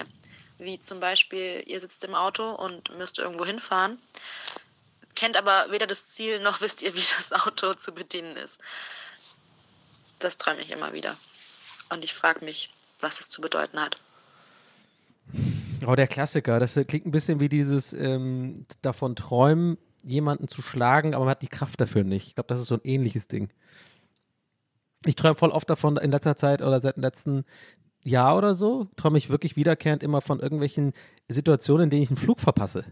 [0.57, 3.97] Wie zum Beispiel, ihr sitzt im Auto und müsst irgendwo hinfahren,
[5.15, 8.59] kennt aber weder das Ziel noch wisst ihr, wie das Auto zu bedienen ist.
[10.19, 11.17] Das träume ich immer wieder.
[11.91, 13.99] Und ich frage mich, was es zu bedeuten hat.
[15.85, 16.59] Oh, der Klassiker.
[16.59, 21.31] Das äh, klingt ein bisschen wie dieses ähm, davon träumen, jemanden zu schlagen, aber man
[21.31, 22.27] hat die Kraft dafür nicht.
[22.27, 23.49] Ich glaube, das ist so ein ähnliches Ding.
[25.05, 27.45] Ich träume voll oft davon in letzter Zeit oder seit dem letzten
[28.03, 30.93] Jahr oder so, träume ich wirklich wiederkehrend immer von irgendwelchen
[31.27, 32.85] Situationen, in denen ich einen Flug verpasse.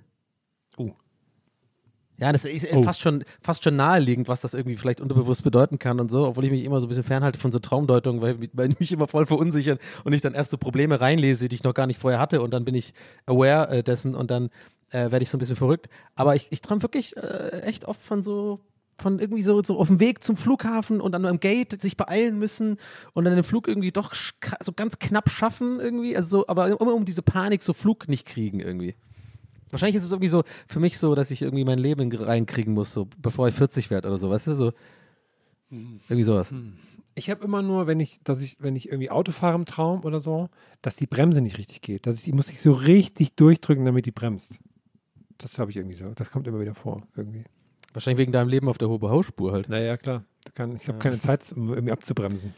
[0.78, 0.92] Oh.
[2.20, 2.84] Ja, das ist Oh.
[2.84, 6.44] fast, schon, fast schon naheliegend, was das irgendwie vielleicht unterbewusst bedeuten kann und so, obwohl
[6.46, 9.26] ich mich immer so ein bisschen fernhalte von so Traumdeutungen, weil, weil mich immer voll
[9.26, 12.42] verunsichern und ich dann erst so Probleme reinlese, die ich noch gar nicht vorher hatte
[12.42, 12.94] und dann bin ich
[13.26, 14.50] aware äh, dessen und dann
[14.92, 15.88] äh, werde ich so ein bisschen verrückt.
[16.16, 18.60] Aber ich, ich träume wirklich äh, echt oft von so
[19.02, 22.38] von irgendwie so, so auf dem Weg zum Flughafen und dann am Gate sich beeilen
[22.38, 22.76] müssen
[23.14, 24.14] und dann den Flug irgendwie doch
[24.60, 28.26] so ganz knapp schaffen irgendwie, also so, aber immer um diese Panik so Flug nicht
[28.26, 28.96] kriegen irgendwie.
[29.72, 32.92] Wahrscheinlich ist es irgendwie so für mich so, dass ich irgendwie mein Leben reinkriegen muss,
[32.94, 34.56] so bevor ich 40 werde oder so, weißt du?
[34.56, 34.74] So,
[35.72, 36.52] irgendwie sowas.
[37.16, 40.04] Ich habe immer nur, wenn ich, dass ich, wenn ich irgendwie Auto fahre im Traum
[40.06, 40.50] oder so,
[40.82, 42.08] dass die Bremse nicht richtig geht.
[42.08, 44.60] Dass ich, die muss ich so richtig durchdrücken, damit die bremst.
[45.38, 46.06] Das habe ich irgendwie so.
[46.16, 47.44] Das kommt immer wieder vor, irgendwie.
[47.94, 49.68] Wahrscheinlich wegen deinem Leben auf der Hohe-Spur halt.
[49.70, 50.24] Naja, klar.
[50.54, 52.54] Kann, ich habe keine Zeit, um irgendwie abzubremsen.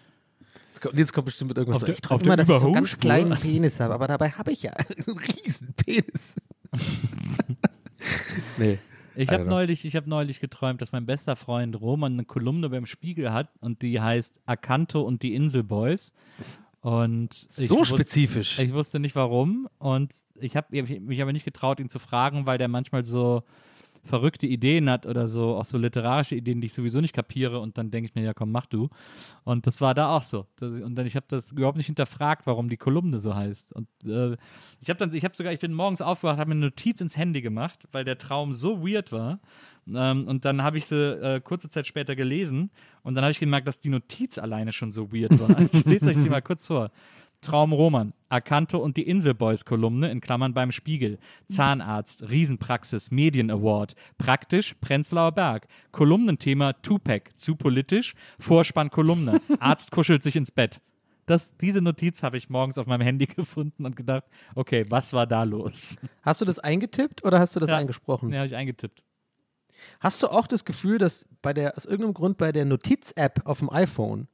[0.70, 1.82] Jetzt kommt, jetzt kommt bestimmt mit irgendwas.
[1.82, 4.08] Auf der- ich träume auf immer, dass ich so einen ganz kleinen Penis habe, aber
[4.08, 4.74] dabei habe ich ja
[5.06, 6.36] so einen riesen Penis.
[8.58, 8.78] nee.
[9.16, 12.86] Ich habe neulich, ich hab neulich geträumt, dass mein bester Freund Roman eine Kolumne beim
[12.86, 16.14] Spiegel hat und die heißt Akanto und die Inselboys.
[16.80, 18.58] Und So spezifisch.
[18.58, 22.58] Ich wusste nicht warum und ich habe mich aber nicht getraut, ihn zu fragen, weil
[22.58, 23.44] der manchmal so
[24.04, 27.78] verrückte Ideen hat oder so, auch so literarische Ideen, die ich sowieso nicht kapiere und
[27.78, 28.90] dann denke ich mir, ja komm, mach du.
[29.44, 30.48] Und das war da auch so.
[30.58, 33.74] Das, und dann, ich habe das überhaupt nicht hinterfragt, warum die Kolumne so heißt.
[33.74, 34.38] Und äh,
[34.82, 37.18] ich habe dann, ich habe sogar, ich bin morgens aufgewacht, habe mir eine Notiz ins
[37.18, 39.40] Handy gemacht, weil der Traum so weird war.
[39.88, 42.72] Ähm, und dann habe ich sie äh, kurze Zeit später gelesen
[43.04, 45.60] und dann habe ich gemerkt, dass die Notiz alleine schon so weird war.
[45.72, 46.92] Ich lese euch die mal kurz vor.
[47.42, 51.18] Traum Roman, Akanto und die Inselboys-Kolumne in Klammern beim Spiegel.
[51.48, 53.96] Zahnarzt, Riesenpraxis, Medien Award.
[54.20, 55.68] Praktisch, Prenzlauer Berg.
[55.92, 58.14] Kolumnenthema Tupac, zu politisch.
[58.40, 59.42] Vorspann Kolumne.
[59.60, 60.82] Arzt kuschelt sich ins Bett.
[61.26, 64.26] Das, diese Notiz habe ich morgens auf meinem Handy gefunden und gedacht,
[64.56, 65.98] okay, was war da los?
[66.22, 67.78] Hast du das eingetippt oder hast du das Ja.
[67.78, 68.30] eingesprochen?
[68.32, 69.04] Ja, habe ich eingetippt.
[70.00, 73.60] Hast du auch das Gefühl, dass bei der, aus irgendeinem Grund bei der Notiz-App auf
[73.60, 74.28] dem iPhone,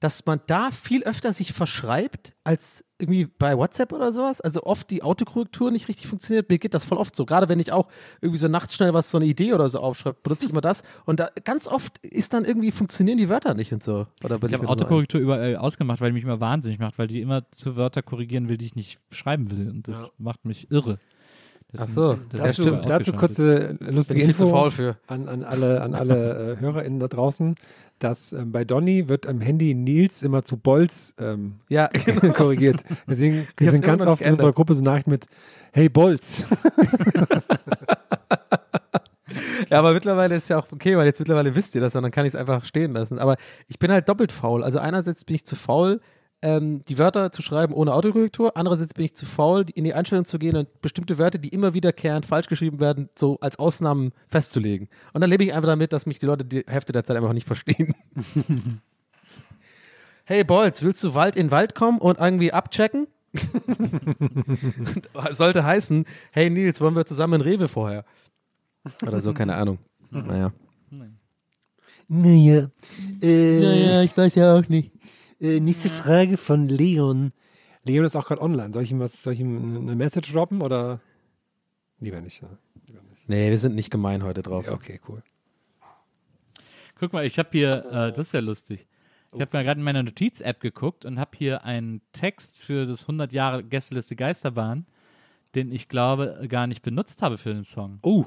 [0.00, 4.40] dass man da viel öfter sich verschreibt als irgendwie bei WhatsApp oder sowas?
[4.40, 6.48] Also oft die Autokorrektur nicht richtig funktioniert.
[6.48, 7.26] Mir geht das voll oft so.
[7.26, 7.88] Gerade wenn ich auch
[8.20, 10.82] irgendwie so nachts schnell was, so eine Idee oder so aufschreibe, benutze ich immer das.
[11.04, 14.06] Und da ganz oft ist dann irgendwie, funktionieren die Wörter nicht und so.
[14.24, 14.66] Oder Ich habe das?
[14.68, 18.48] Autokorrektur überall ausgemacht, weil die mich immer wahnsinnig macht, weil die immer zu Wörter korrigieren
[18.48, 19.68] will, die ich nicht schreiben will.
[19.70, 20.98] Und das macht mich irre.
[21.78, 22.88] Ach so, ja, Dazu, stimmt.
[22.88, 24.96] dazu kurze lustige Bin ich viel zu Info faul für.
[25.08, 27.56] An, an alle, an alle äh, HörerInnen da draußen,
[27.98, 32.32] dass ähm, bei Donny wird am Handy Nils immer zu Bolz ähm, Ja, genau.
[32.32, 32.82] korrigiert.
[33.08, 34.52] Deswegen sind ganz oft in unserer.
[34.52, 35.26] Gruppe so Nachrichten mit
[35.72, 36.44] Hey Bolz.
[39.70, 42.12] Ja, aber mittlerweile ist ja auch okay, weil jetzt mittlerweile wisst ihr das und dann
[42.12, 43.18] kann ich es einfach stehen lassen.
[43.18, 44.62] Aber ich bin halt doppelt faul.
[44.62, 46.00] Also einerseits bin ich zu faul,
[46.42, 48.56] ähm, die Wörter zu schreiben ohne Autokorrektur.
[48.56, 51.48] Andererseits bin ich zu faul, die- in die Einstellung zu gehen und bestimmte Wörter, die
[51.48, 54.88] immer wiederkehrend falsch geschrieben werden, so als Ausnahmen festzulegen.
[55.12, 57.32] Und dann lebe ich einfach damit, dass mich die Leute die Hälfte der Zeit einfach
[57.32, 57.94] nicht verstehen.
[60.24, 63.06] hey Bolz, willst du Wald in Wald kommen und irgendwie abchecken?
[65.32, 68.04] Sollte heißen, hey Nils, wollen wir zusammen in Rewe vorher?
[69.06, 69.78] Oder so, keine Ahnung.
[70.10, 70.52] Naja.
[72.08, 72.70] Naja,
[73.20, 74.92] äh, naja, ich weiß ja auch nicht.
[75.40, 77.32] Äh, nächste Frage von Leon.
[77.84, 78.72] Leon ist auch gerade online.
[78.72, 81.00] Soll ich ihm was, soll ich ihm eine Message droppen oder
[82.00, 82.42] lieber nicht?
[82.42, 82.48] Ja.
[83.28, 84.68] Nee, wir sind nicht gemein heute drauf.
[84.68, 85.22] Okay, cool.
[86.98, 88.86] Guck mal, ich habe hier, äh, das ist ja lustig.
[89.34, 93.02] Ich habe mal gerade in meiner Notiz-App geguckt und habe hier einen Text für das
[93.02, 94.86] 100 Jahre Gästeliste Geisterbahn,
[95.54, 97.98] den ich glaube gar nicht benutzt habe für den Song.
[98.02, 98.24] Oh.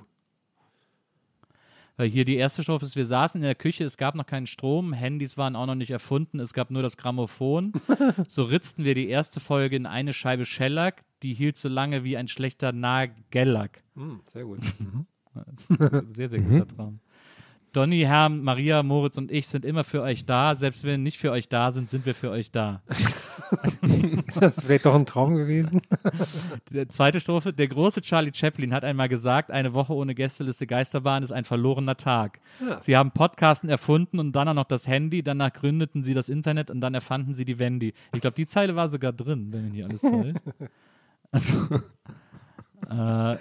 [1.99, 4.47] Weil hier die erste Strophe ist, wir saßen in der Küche, es gab noch keinen
[4.47, 7.73] Strom, Handys waren auch noch nicht erfunden, es gab nur das Grammophon.
[8.29, 12.15] so ritzten wir die erste Folge in eine Scheibe Shellac, die hielt so lange wie
[12.15, 13.83] ein schlechter Nagellack.
[13.97, 14.59] Hm, sehr gut.
[16.07, 17.01] sehr, sehr guter Traum.
[17.73, 20.55] Donny, Herm, Maria, Moritz und ich sind immer für euch da.
[20.55, 22.81] Selbst wenn wir nicht für euch da sind, sind wir für euch da.
[24.39, 25.81] das wäre doch ein Traum gewesen.
[26.71, 27.53] Die zweite Strophe.
[27.53, 31.97] Der große Charlie Chaplin hat einmal gesagt, eine Woche ohne Gästeliste Geisterbahn ist ein verlorener
[31.97, 32.39] Tag.
[32.59, 32.81] Ja.
[32.81, 35.23] Sie haben Podcasten erfunden und dann auch noch das Handy.
[35.23, 37.93] Danach gründeten sie das Internet und dann erfanden sie die Wendy.
[38.13, 40.39] Ich glaube, die Zeile war sogar drin, wenn mich nicht alles täuscht.
[41.31, 41.59] Also,
[42.89, 43.37] äh,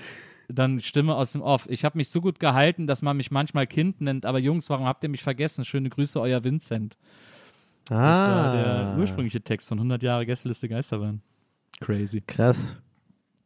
[0.49, 1.67] dann Stimme aus dem Off.
[1.71, 4.87] Ich habe mich so gut gehalten, dass man mich manchmal Kind nennt, aber Jungs, warum
[4.87, 5.65] habt ihr mich vergessen?
[5.65, 6.97] Schöne Grüße, euer Vincent.
[7.89, 8.97] Das war der Ah.
[8.99, 11.23] ursprüngliche Text von 100 Jahre Gästeliste Geisterbahn.
[11.81, 12.23] Crazy.
[12.27, 12.79] Krass.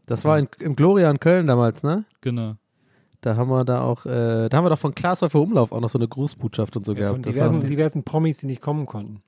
[0.07, 2.05] Das war in, im Gloria in Köln damals, ne?
[2.23, 2.57] Genau.
[3.21, 5.81] Da haben wir da auch, äh, da haben wir doch von Klaas Häufer Umlauf auch
[5.81, 7.15] noch so eine Grußbotschaft und so Ja, gehabt.
[7.15, 9.23] von diversen, diversen Promis, die nicht kommen konnten.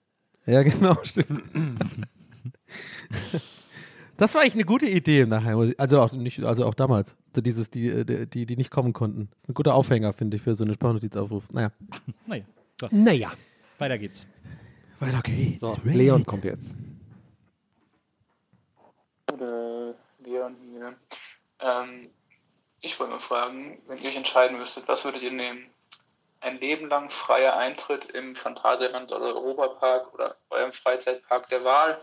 [0.46, 1.42] Ja, genau, stimmt.
[4.16, 7.16] Das war eigentlich eine gute Idee nachher, also auch nicht, also auch damals.
[7.34, 9.28] So dieses, die, äh, die, die nicht kommen konnten.
[9.32, 11.44] Das ist ein guter Aufhänger, finde ich, für so einen Sprachnotizaufruf.
[11.50, 11.72] Naja.
[12.26, 12.44] Naja.
[12.80, 12.88] So.
[12.90, 13.32] Naja.
[13.78, 14.26] Weiter geht's.
[15.00, 15.60] Weiter geht's.
[15.60, 16.74] So, Leon kommt jetzt.
[19.32, 20.94] Oder Leon hier.
[21.60, 22.08] Ähm,
[22.80, 25.66] ich wollte mal fragen, wenn ihr euch entscheiden müsstet, was würdet ihr nehmen?
[26.44, 31.98] Ein Leben lang freier Eintritt im Phantasialand oder Europapark oder eurem Freizeitpark der Wahl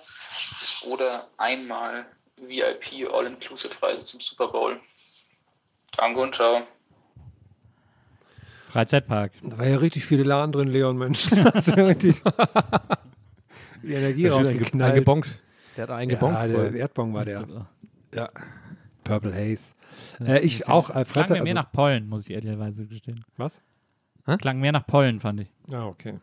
[0.88, 4.80] oder einmal VIP All-Inclusive-Reise zum Super Bowl?
[5.96, 6.64] Danke und ciao.
[8.70, 9.34] Freizeitpark.
[9.44, 11.30] Da war ja richtig viele Laden drin, Leon, Mensch.
[13.84, 14.94] Die Energie rausgeknallt.
[14.94, 15.30] eingebonkt.
[15.78, 16.74] Der hat eingebonkt Ja, der.
[16.74, 17.46] Erdbong war der.
[18.16, 18.30] Ja.
[19.04, 19.76] Purple Haze.
[20.20, 20.90] Äh, ich auch.
[20.90, 23.24] Äh, Freizeit, mir mehr also, nach Pollen, muss ich ehrlicherweise gestehen.
[23.38, 23.62] Was?
[24.40, 25.48] Klang mehr nach Pollen, fand ich.
[25.74, 26.20] Ah, okay.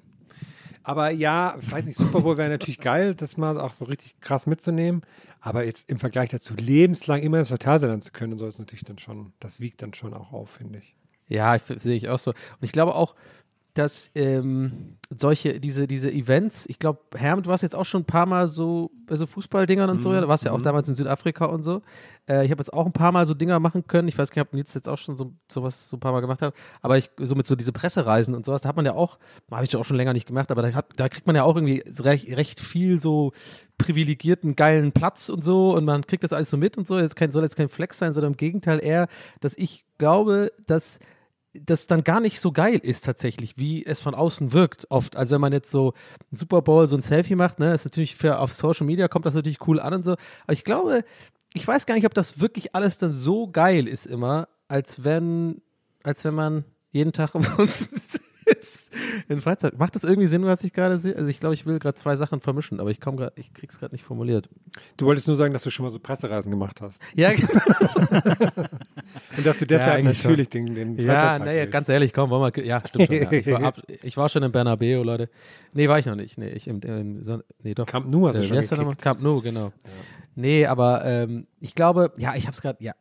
[0.82, 4.20] Aber ja, ich weiß nicht, Super Bowl wäre natürlich geil, das mal auch so richtig
[4.20, 5.02] krass mitzunehmen.
[5.40, 8.84] Aber jetzt im Vergleich dazu, lebenslang immer ins Phantasialand zu können und so, ist natürlich
[8.84, 10.96] dann schon, das wiegt dann schon auch auf, finde ich.
[11.28, 12.30] Ja, ich, sehe ich auch so.
[12.30, 13.14] Und ich glaube auch,
[13.74, 18.06] dass ähm, solche, diese, diese Events, ich glaube, Herm, du warst jetzt auch schon ein
[18.06, 20.64] paar Mal so bei so Fußballdingern und so, Mhm, ja, du warst ja auch mhm.
[20.64, 21.82] damals in Südafrika und so.
[22.28, 24.08] Äh, ich habe jetzt auch ein paar Mal so Dinger machen können.
[24.08, 26.20] Ich weiß gar nicht, ob Nils jetzt auch schon so sowas so ein paar Mal
[26.20, 28.94] gemacht hat, aber ich, so mit so diese Pressereisen und sowas, da hat man ja
[28.94, 29.18] auch,
[29.50, 31.54] habe ich auch schon länger nicht gemacht, aber da, hat, da kriegt man ja auch
[31.54, 33.32] irgendwie so recht, recht viel so
[33.78, 36.98] privilegierten, geilen Platz und so und man kriegt das alles so mit und so.
[36.98, 39.08] Jetzt kein, soll jetzt kein Flex sein, sondern im Gegenteil eher,
[39.40, 40.98] dass ich glaube, dass
[41.64, 45.16] das dann gar nicht so geil ist tatsächlich, wie es von außen wirkt oft.
[45.16, 45.94] Also wenn man jetzt so
[46.30, 49.34] Super Bowl so ein Selfie macht, ne, ist natürlich für auf Social Media kommt das
[49.34, 50.12] natürlich cool an und so.
[50.44, 51.04] Aber ich glaube,
[51.54, 55.62] ich weiß gar nicht, ob das wirklich alles dann so geil ist immer, als wenn,
[56.02, 58.20] als wenn man jeden Tag umsonst
[59.28, 59.78] in Freizeit.
[59.78, 61.14] Macht das irgendwie Sinn, was ich gerade sehe?
[61.16, 63.78] Also ich glaube, ich will gerade zwei Sachen vermischen, aber ich komme gerade, ich krieg's
[63.78, 64.48] gerade nicht formuliert.
[64.96, 67.00] Du wolltest nur sagen, dass du schon mal so Pressereisen gemacht hast.
[67.14, 67.30] Ja,
[69.36, 70.74] Und dass du deshalb eigentlich natürlich schon.
[70.74, 72.64] den, den Ja, naja, ganz ehrlich, komm, wollen wir.
[72.64, 73.16] Ja, stimmt schon.
[73.16, 73.32] Ja.
[73.32, 75.28] Ich, war ab, ich war schon in Bernabeu, Leute.
[75.72, 76.38] Nee, war ich noch nicht.
[76.38, 77.86] Nee, ich im, im nee, doch.
[77.86, 79.02] Camp Nou hast du Äh, schon gekickt.
[79.02, 79.72] Camp Nou, genau.
[80.34, 82.94] Nee, aber ähm, ich glaube, ja, ich hab's gerade, ja.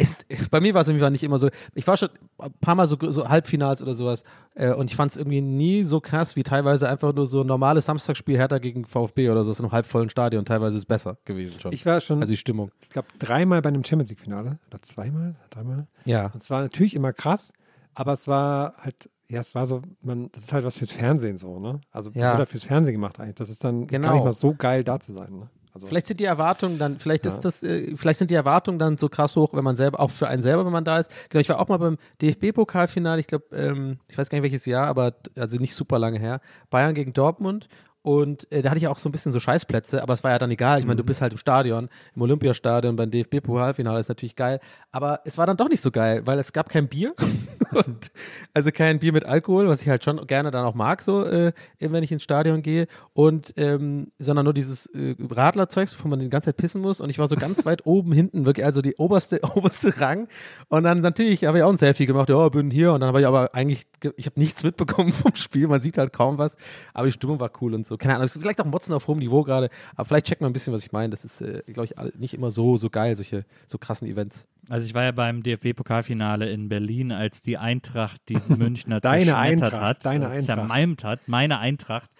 [0.00, 0.18] Es,
[0.50, 1.48] bei mir war es irgendwie nicht immer so.
[1.74, 2.08] Ich war schon
[2.38, 5.82] ein paar Mal so, so Halbfinals oder sowas äh, und ich fand es irgendwie nie
[5.84, 9.50] so krass wie teilweise einfach nur so ein normales Samstagsspiel Hertha gegen VfB oder so
[9.50, 10.44] aus einem halbvollen Stadion.
[10.44, 11.72] Teilweise ist es besser gewesen schon.
[11.72, 12.70] Ich war schon, Also die Stimmung.
[12.82, 14.58] ich glaube, dreimal bei einem Champions League-Finale.
[14.68, 15.36] Oder zweimal?
[15.50, 15.86] Dreimal?
[16.04, 16.26] Ja.
[16.26, 17.52] Und es war natürlich immer krass,
[17.94, 21.36] aber es war halt, ja, es war so, man, das ist halt was fürs Fernsehen
[21.36, 21.80] so, ne?
[21.90, 22.28] Also das Ja.
[22.30, 23.36] wird halt fürs Fernsehen gemacht eigentlich.
[23.36, 24.14] Das ist dann gar Genau.
[24.14, 25.50] nicht mal so geil da zu sein, ne?
[25.72, 27.30] Also, Vielleicht sind die Erwartungen dann, vielleicht Ja.
[27.32, 30.10] ist das, äh, vielleicht sind die Erwartungen dann so krass hoch, wenn man selber, auch
[30.10, 31.10] für einen selber, wenn man da ist.
[31.30, 34.66] Genau, ich war auch mal beim DFB-Pokalfinale, ich glaube, ähm, ich weiß gar nicht welches
[34.66, 36.40] Jahr, aber also nicht super lange her.
[36.70, 37.68] Bayern gegen Dortmund.
[38.02, 40.38] Und äh, da hatte ich auch so ein bisschen so Scheißplätze, aber es war ja
[40.38, 40.78] dann egal.
[40.80, 44.58] Ich meine, du bist halt im Stadion, im Olympiastadion, beim DFB-Pokalfinale ist natürlich geil.
[44.90, 47.14] Aber es war dann doch nicht so geil, weil es gab kein Bier.
[47.72, 48.10] und,
[48.54, 51.52] also kein Bier mit Alkohol, was ich halt schon gerne dann auch mag, so, äh,
[51.78, 52.86] wenn ich ins Stadion gehe.
[53.12, 57.00] Und, ähm, sondern nur dieses äh, Radlerzeugs, wo man die ganze Zeit pissen muss.
[57.02, 60.26] Und ich war so ganz weit oben hinten, wirklich, also die oberste, oberste Rang.
[60.68, 62.94] Und dann natürlich habe ich auch ein Selfie gemacht, ja, bin hier.
[62.94, 65.68] Und dann habe ich aber eigentlich, ge- ich habe nichts mitbekommen vom Spiel.
[65.68, 66.56] Man sieht halt kaum was.
[66.94, 67.89] Aber die Stimmung war cool und so.
[67.96, 69.70] Keine Ahnung, vielleicht auch Motzen auf hohem Niveau gerade.
[69.94, 71.10] Aber vielleicht checkt man ein bisschen, was ich meine.
[71.10, 74.46] Das ist, äh, glaube ich, nicht immer so, so geil, solche so krassen Events.
[74.68, 79.72] Also ich war ja beim DFB-Pokalfinale in Berlin, als die Eintracht die Münchner Deine zerschmettert
[79.72, 80.42] Eintracht, hat, deine äh, Eintracht.
[80.42, 82.10] zermalmt hat, meine Eintracht.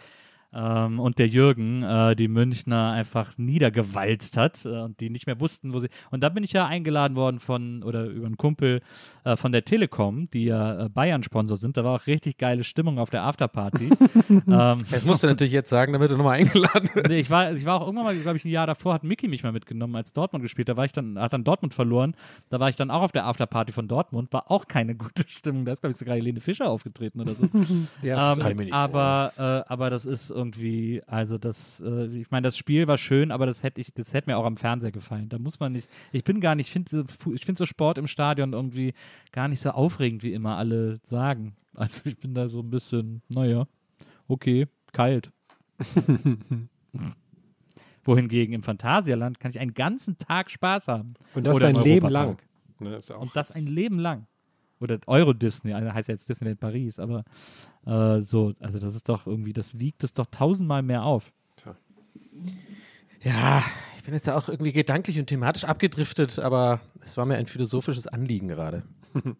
[0.52, 5.40] Ähm, und der Jürgen äh, die Münchner einfach niedergewalzt hat äh, und die nicht mehr
[5.40, 5.88] wussten, wo sie.
[6.10, 8.80] Und da bin ich ja eingeladen worden von, oder über einen Kumpel
[9.24, 11.76] äh, von der Telekom, die ja äh, Bayern-Sponsor sind.
[11.76, 13.90] Da war auch richtig geile Stimmung auf der Afterparty.
[14.28, 17.08] ähm, Das musst du natürlich jetzt sagen, damit du nochmal eingeladen wirst.
[17.08, 19.28] Nee, ich war, ich war auch irgendwann mal, glaube ich, ein Jahr davor, hat Mickey
[19.28, 20.68] mich mal mitgenommen, als Dortmund gespielt.
[20.68, 22.16] Da war ich dann, hat dann Dortmund verloren.
[22.48, 24.32] Da war ich dann auch auf der Afterparty von Dortmund.
[24.32, 25.64] War auch keine gute Stimmung.
[25.64, 27.48] Da ist, glaube ich, sogar Helene Fischer aufgetreten oder so.
[28.02, 32.88] Ja, ähm, aber, äh, aber das ist irgendwie, also das, äh, ich meine, das Spiel
[32.88, 35.28] war schön, aber das hätte ich, das hätte mir auch am Fernseher gefallen.
[35.28, 38.06] Da muss man nicht, ich bin gar nicht, ich finde ich find so Sport im
[38.06, 38.94] Stadion irgendwie
[39.32, 41.54] gar nicht so aufregend, wie immer alle sagen.
[41.76, 43.66] Also ich bin da so ein bisschen, naja,
[44.26, 45.30] okay, kalt.
[48.04, 51.14] Wohingegen im Phantasialand kann ich einen ganzen Tag Spaß haben.
[51.34, 52.38] Und das Oder dein Leben lang.
[52.80, 54.26] Ne, auch Und das ein Leben lang.
[54.80, 57.24] Oder Euro Disney, also heißt ja jetzt Disneyland Paris, aber
[57.86, 61.32] äh, so, also das ist doch irgendwie, das wiegt es doch tausendmal mehr auf.
[63.22, 63.62] Ja,
[63.96, 67.46] ich bin jetzt ja auch irgendwie gedanklich und thematisch abgedriftet, aber es war mir ein
[67.46, 68.82] philosophisches Anliegen gerade.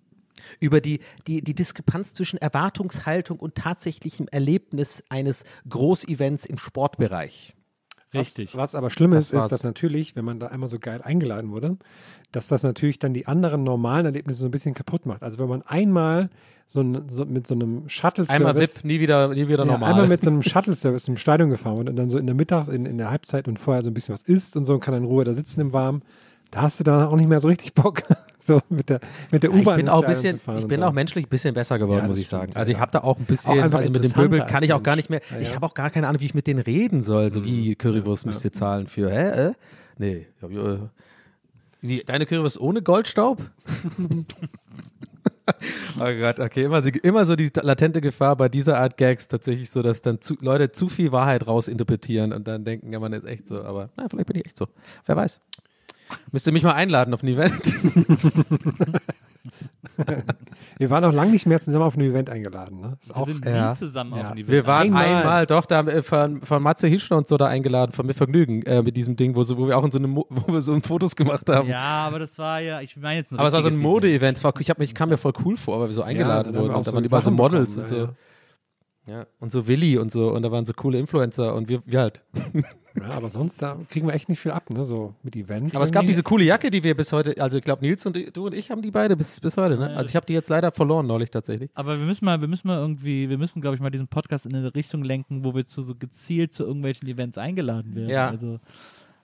[0.60, 7.54] Über die, die, die Diskrepanz zwischen Erwartungshaltung und tatsächlichem Erlebnis eines Großevents im Sportbereich.
[8.12, 8.54] Richtig.
[8.54, 11.50] Was, was aber schlimm ist, ist, dass natürlich, wenn man da einmal so geil eingeladen
[11.50, 11.76] wurde,
[12.32, 15.22] dass das natürlich dann die anderen normalen Erlebnisse so ein bisschen kaputt macht.
[15.22, 16.28] Also wenn man einmal
[16.66, 19.90] so, ein, so mit so einem Shuttle-Service Einmal VIP, nie wieder, nie wieder ja, normal.
[19.90, 22.86] einmal mit so einem Shuttle-Service im Stadion gefahren und dann so in der Mittag, in,
[22.86, 25.04] in der Halbzeit und vorher so ein bisschen was isst und so und kann in
[25.04, 26.02] Ruhe da sitzen im Warmen,
[26.50, 28.02] da hast du dann auch nicht mehr so richtig Bock,
[28.38, 30.86] so mit der, mit der U-Bahn ich bin auch, bisschen, ich bin so.
[30.86, 32.44] auch menschlich ein bisschen besser geworden, Ja, muss ich sagen.
[32.52, 34.72] stimmt, Also ich habe da auch ein bisschen, Auch also mit dem Pöbel kann ich
[34.72, 35.54] auch gar nicht mehr, Ja, ich ja.
[35.54, 38.44] habe auch gar keine Ahnung, wie ich mit denen reden soll, so wie Currywurst müsst
[38.44, 39.48] ihr zahlen für, hä?
[39.48, 39.52] Äh?
[39.98, 40.26] Nee.
[40.42, 40.78] Äh,
[41.82, 43.40] Wie, deine Currywurst ohne Goldstaub?
[45.98, 49.70] oh Gott, okay, immer, so- immer so die latente Gefahr bei dieser Art Gags tatsächlich
[49.70, 53.26] so, dass dann zu, Leute zu viel Wahrheit rausinterpretieren und dann denken, ja, man ist
[53.26, 54.66] echt so, aber na, vielleicht bin ich echt so.
[55.06, 55.40] Wer weiß.
[56.32, 57.76] Müsst ihr mich mal einladen auf ein Event?
[60.78, 62.80] Wir waren auch lange nicht mehr zusammen auf ein Event eingeladen.
[62.80, 62.96] Ne?
[63.00, 63.70] Ist Wir auch, sind Ja.
[63.70, 64.48] nie zusammen auf ein Event.
[64.48, 65.04] Wir waren Einmal.
[65.06, 68.14] einmal, doch, da haben wir von, von Matze Hischler und so da eingeladen, von mir
[68.14, 70.60] Vergnügen, äh, mit diesem Ding, wo, so, wo wir auch in so einem, wo wir
[70.60, 71.68] so ein Fotos gemacht haben.
[71.68, 74.38] Ja, aber das war ja, ich meine jetzt ein Aber es war so ein Mode-Event.
[74.38, 76.74] Ich, hab ich kam mir voll cool vor, weil wir so eingeladen wir wurden.
[76.74, 78.12] Und da so waren überall so Models bekommen, und ja, so.
[79.10, 79.26] Ja.
[79.40, 80.30] Und so Willi und so.
[80.32, 82.22] Und da waren so coole Influencer und wir, wir halt.
[82.96, 84.84] ja, aber sonst da kriegen wir echt nicht viel ab, ne?
[84.84, 85.74] So mit Events.
[85.74, 86.12] Aber es gab irgendwie.
[86.12, 88.70] diese coole Jacke, die wir bis heute, also ich glaube Nils und du und ich
[88.70, 89.96] haben die beide bis, bis heute, ne?
[89.96, 91.70] Also ich habe die jetzt leider verloren neulich tatsächlich.
[91.74, 94.46] Aber wir müssen mal, wir müssen mal irgendwie, wir müssen, glaube ich, mal diesen Podcast
[94.46, 98.10] in eine Richtung lenken, wo wir zu so gezielt zu irgendwelchen Events eingeladen werden.
[98.10, 98.28] Ja.
[98.28, 98.60] Also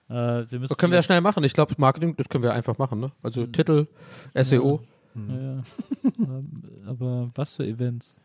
[0.09, 0.67] äh, wir müssen.
[0.67, 1.43] Das können wir ja schnell machen.
[1.45, 3.11] Ich glaube, Marketing, das können wir einfach machen, ne?
[3.23, 3.53] Also Hm.
[3.53, 3.87] Titel,
[4.35, 4.81] SEO.
[5.15, 5.61] Ja, ja.
[6.19, 6.51] Ähm,
[6.85, 8.19] aber was für Events?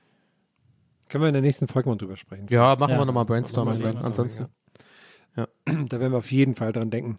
[1.12, 2.46] Können wir in der nächsten Folge mal drüber sprechen.
[2.48, 2.98] Ja, machen Ja.
[2.98, 3.78] wir nochmal Brainstorming.
[3.80, 4.46] Wir mal Ansonsten.
[5.36, 5.46] ja.
[5.66, 7.18] Da werden wir auf jeden Fall dran denken.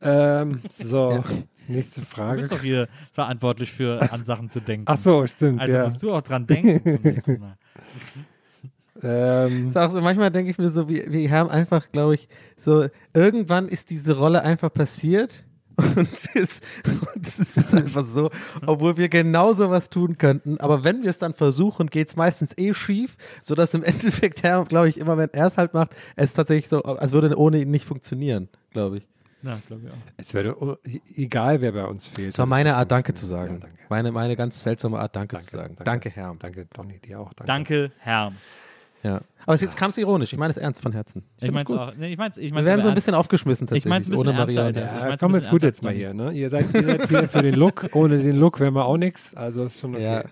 [0.00, 1.24] Ähm, so, Ja.
[1.68, 2.38] nächste Du Frage.
[2.38, 4.86] bist doch hier verantwortlich für an Sachen zu denken.
[4.88, 5.60] Ach so, stimmt.
[5.60, 5.84] Also ja.
[5.84, 7.56] musst du auch dran denken zum nächsten Mal.
[9.02, 12.86] Ähm, Sagst du, manchmal denke ich mir so, wir, wir haben einfach, glaube ich, so,
[13.12, 15.44] irgendwann ist diese Rolle einfach passiert
[15.76, 18.30] und es, und es ist einfach so,
[18.66, 22.56] obwohl wir genau sowas tun könnten, aber wenn wir es dann versuchen, geht es meistens
[22.56, 26.32] eh schief, sodass im Endeffekt, Herr, glaube ich, immer wenn er es halt macht, es
[26.32, 29.08] tatsächlich so, als würde ohne ihn nicht funktionieren, glaube ich.
[29.42, 29.96] Ja, glaube ich auch.
[30.16, 30.76] es wäre oh,
[31.16, 32.30] egal, wer bei uns fehlt.
[32.30, 33.54] Es war meine Art, Danke zu sagen.
[33.54, 33.78] Ja, danke.
[33.90, 35.76] Meine, meine ganz seltsame Art, Danke, zu sagen.
[35.84, 36.34] Danke, Herr.
[36.38, 37.32] Danke, Donny, dir auch.
[37.34, 37.46] Danke.
[37.46, 38.32] Danke, Herr.
[39.04, 39.20] Ja.
[39.46, 41.22] Aber es- jetzt kam es ironisch, ich meine es ernst von Herzen.
[41.36, 41.78] Ich find's meine gut.
[41.78, 41.92] auch.
[41.96, 44.06] Nee, ich mein's, ich Wir mein's werden aber so ein bisschen aufgeschmissen Ich tatsächlich, mein's
[44.06, 46.14] ein bisschen ohne ernster ich Ja, mein's komm, ist gut jetzt mal hier.
[46.14, 46.32] Ne?
[46.32, 47.90] Ihr seid, ihr seid hier für den Look.
[47.92, 49.34] Ohne den Look wären wir auch nichts.
[49.34, 50.02] Also ist schon okay.
[50.04, 50.24] Ja.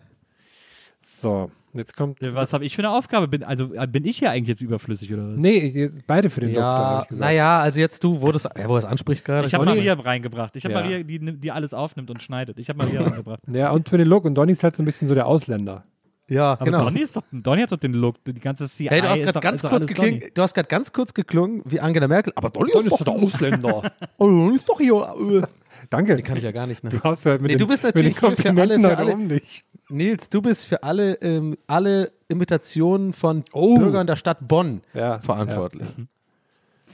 [1.04, 2.18] So, jetzt kommt.
[2.22, 3.26] Was habe ich für eine Aufgabe?
[3.28, 5.37] Bin, also äh, bin ich hier eigentlich jetzt überflüssig oder was?
[5.37, 7.28] Nee, ich, beide für den Look, da Ja, habe ich gesagt.
[7.28, 9.46] naja, also jetzt du, wo, das, ja, wo er es anspricht gerade.
[9.46, 10.54] Ich habe Maria reingebracht.
[10.56, 10.80] Ich habe Ja.
[10.80, 12.58] Maria, die, die alles aufnimmt und schneidet.
[12.58, 13.40] Ich habe Maria reingebracht.
[13.52, 14.24] Ja, und für den Look.
[14.24, 15.85] Und Donny ist halt so ein bisschen so der Ausländer.
[16.33, 16.85] Ja, Aber genau.
[16.85, 18.16] Donny, ist doch, Donny hat doch den Look.
[18.25, 20.92] Die ganze CIA Hey, du hast ist gerade ganz kurz geklungen, du hast gerade ganz
[20.92, 23.92] kurz geklungen wie Angela Merkel, aber Donny, Donny ist doch der Ausländer.
[24.18, 25.42] Oh, Donny ist doch hier.
[25.42, 25.42] äh.
[25.90, 26.16] Danke.
[26.16, 26.90] Die kann ich ja gar nicht, ne?
[26.90, 28.88] Du hast halt mit Nee, den, du bist mit den natürlich hier für alle, für
[28.88, 29.29] heute alle.
[29.29, 29.64] dich.
[29.88, 33.79] Nils, du bist für alle, ähm, alle Imitationen von Oh.
[33.79, 35.88] Bürgern der Stadt Bonn Ja, verantwortlich.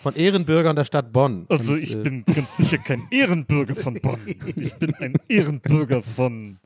[0.02, 1.46] Von Ehrenbürgern der Stadt Bonn.
[1.48, 4.20] Also Und, ich äh, bin ganz sicher kein Ehrenbürger von Bonn.
[4.56, 6.58] Ich bin ein Ehrenbürger von.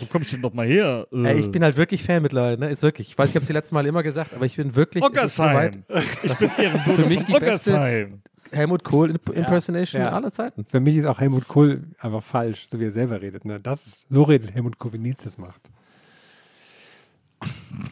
[0.00, 1.06] Wo komme ich denn noch mal her?
[1.12, 2.70] Äh, Ey, ich bin halt wirklich Fan mittlerweile, ne?
[2.70, 3.08] Ist wirklich.
[3.08, 5.02] Ich weiß, ich habe es die letzte Mal immer gesagt, aber ich bin wirklich.
[5.04, 5.84] Oggersheim.
[6.22, 8.08] Ich bin Ehrenbürger Für mich die beste-.
[8.52, 10.10] Helmut Kohl Imp- Impersonation Ja.
[10.10, 10.64] aller Zeiten.
[10.64, 13.44] Für mich ist auch Helmut Kohl einfach falsch, so wie er selber redet.
[13.44, 13.58] Ne?
[13.58, 15.60] Das ist, so redet Helmut Kohl, wie Nils das macht.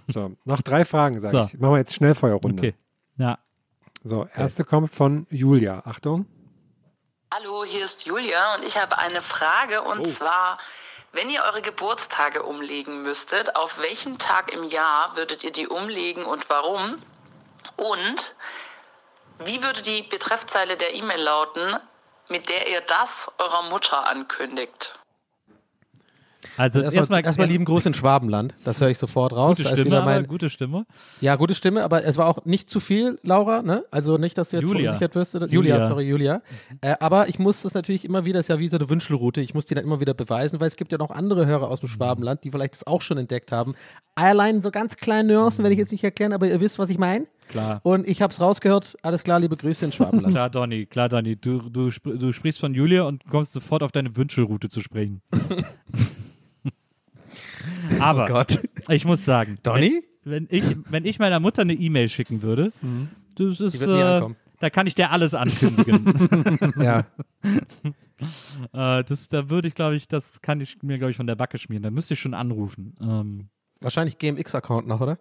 [0.09, 1.43] So, noch drei Fragen, sage So.
[1.45, 1.59] ich.
[1.59, 2.59] Machen wir jetzt Schnellfeuerrunde.
[2.63, 2.75] Okay.
[3.19, 3.39] Ja.
[4.05, 5.83] So, erste kommt von Julia.
[5.85, 6.27] Achtung.
[7.33, 10.05] Hallo, hier ist Julia und ich habe eine Frage und Oh.
[10.05, 10.59] zwar,
[11.13, 16.25] wenn ihr eure Geburtstage umlegen müsstet, auf welchen Tag im Jahr würdet ihr die umlegen
[16.25, 17.03] und warum?
[17.77, 18.35] Und
[19.39, 21.79] wie würde die Betreffzeile der E-Mail lauten,
[22.29, 24.99] mit der ihr das eurer Mutter ankündigt?
[26.57, 28.55] Also erstmal, erstmal erstmal lieben Gruß in Schwabenland.
[28.65, 29.59] Das höre ich sofort raus.
[29.59, 30.87] Gute Stimme, mein, gute Stimme.
[31.21, 33.85] Ja, gute Stimme, aber es war auch nicht zu viel, Laura, ne?
[33.91, 34.91] Also nicht, dass du jetzt Julia.
[34.91, 35.35] verunsichert wirst.
[35.35, 35.47] Oder?
[35.47, 35.77] Julia.
[35.77, 35.87] Julia.
[35.87, 36.43] sorry, Julia.
[36.81, 39.41] Äh, aber ich muss das natürlich immer wieder, das ist ja wie so eine Wünschelroute,
[39.41, 41.81] ich muss die dann immer wieder beweisen, weil es gibt ja noch andere Hörer aus
[41.81, 43.75] dem Schwabenland, die vielleicht das auch schon entdeckt haben.
[44.15, 46.99] Allein so ganz kleine Nuancen werde ich jetzt nicht erklären, aber ihr wisst, was ich
[46.99, 47.27] meine.
[47.49, 47.81] Klar.
[47.83, 48.97] Und ich habe es rausgehört.
[49.03, 50.33] Alles klar, liebe Grüße in Schwabenland.
[50.33, 51.37] Klar, Donny, klar, Donny.
[51.37, 55.23] Du, du, sp du sprichst von Julia und kommst sofort auf deine Wünschelroute zu sprechen.
[58.09, 58.61] Aber Oh Gott.
[58.89, 60.03] ich muss sagen, Donny?
[60.25, 62.73] Wenn, wenn, ich, wenn ich meiner Mutter eine E-Mail schicken würde,
[63.37, 64.23] das ist, äh,
[64.61, 66.73] da kann ich dir alles ankündigen.
[66.83, 67.05] Ja.
[69.01, 71.35] äh, das, da würde ich, glaube ich, das kann ich mir, glaube ich, von der
[71.35, 71.83] Backe schmieren.
[71.83, 72.95] Da müsste ich schon anrufen.
[73.01, 73.49] Ähm,
[73.81, 75.19] Wahrscheinlich GMX-Account noch, oder?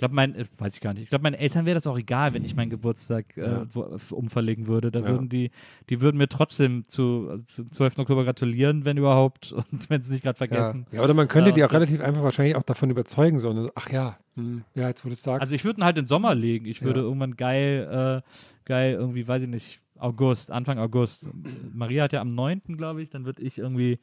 [0.00, 1.02] Ich glaube, mein, äh, weiß ich gar nicht.
[1.02, 3.66] Ich glaube, meinen Eltern wäre das auch egal, wenn ich meinen Geburtstag äh, Ja.
[4.12, 4.90] umverlegen würde.
[4.90, 5.08] Da Ja.
[5.08, 5.50] würden die,
[5.90, 7.98] die würden mir trotzdem zu, zu 12.
[7.98, 10.86] Oktober gratulieren, wenn überhaupt, und wenn sie es nicht gerade vergessen.
[10.90, 13.68] Ja, oder man könnte Ja, die auch relativ einfach wahrscheinlich auch davon überzeugen, so, ne?
[13.74, 15.42] ach ja, hm, ja, jetzt wo du es sagst.
[15.42, 16.64] Also ich würde ihn halt in den Sommer legen.
[16.64, 17.04] Ich würde Ja.
[17.06, 18.30] irgendwann geil, äh,
[18.64, 21.26] geil irgendwie, weiß ich nicht, August, Anfang August.
[21.74, 23.98] Maria hat ja am 9., glaube ich, dann würde ich irgendwie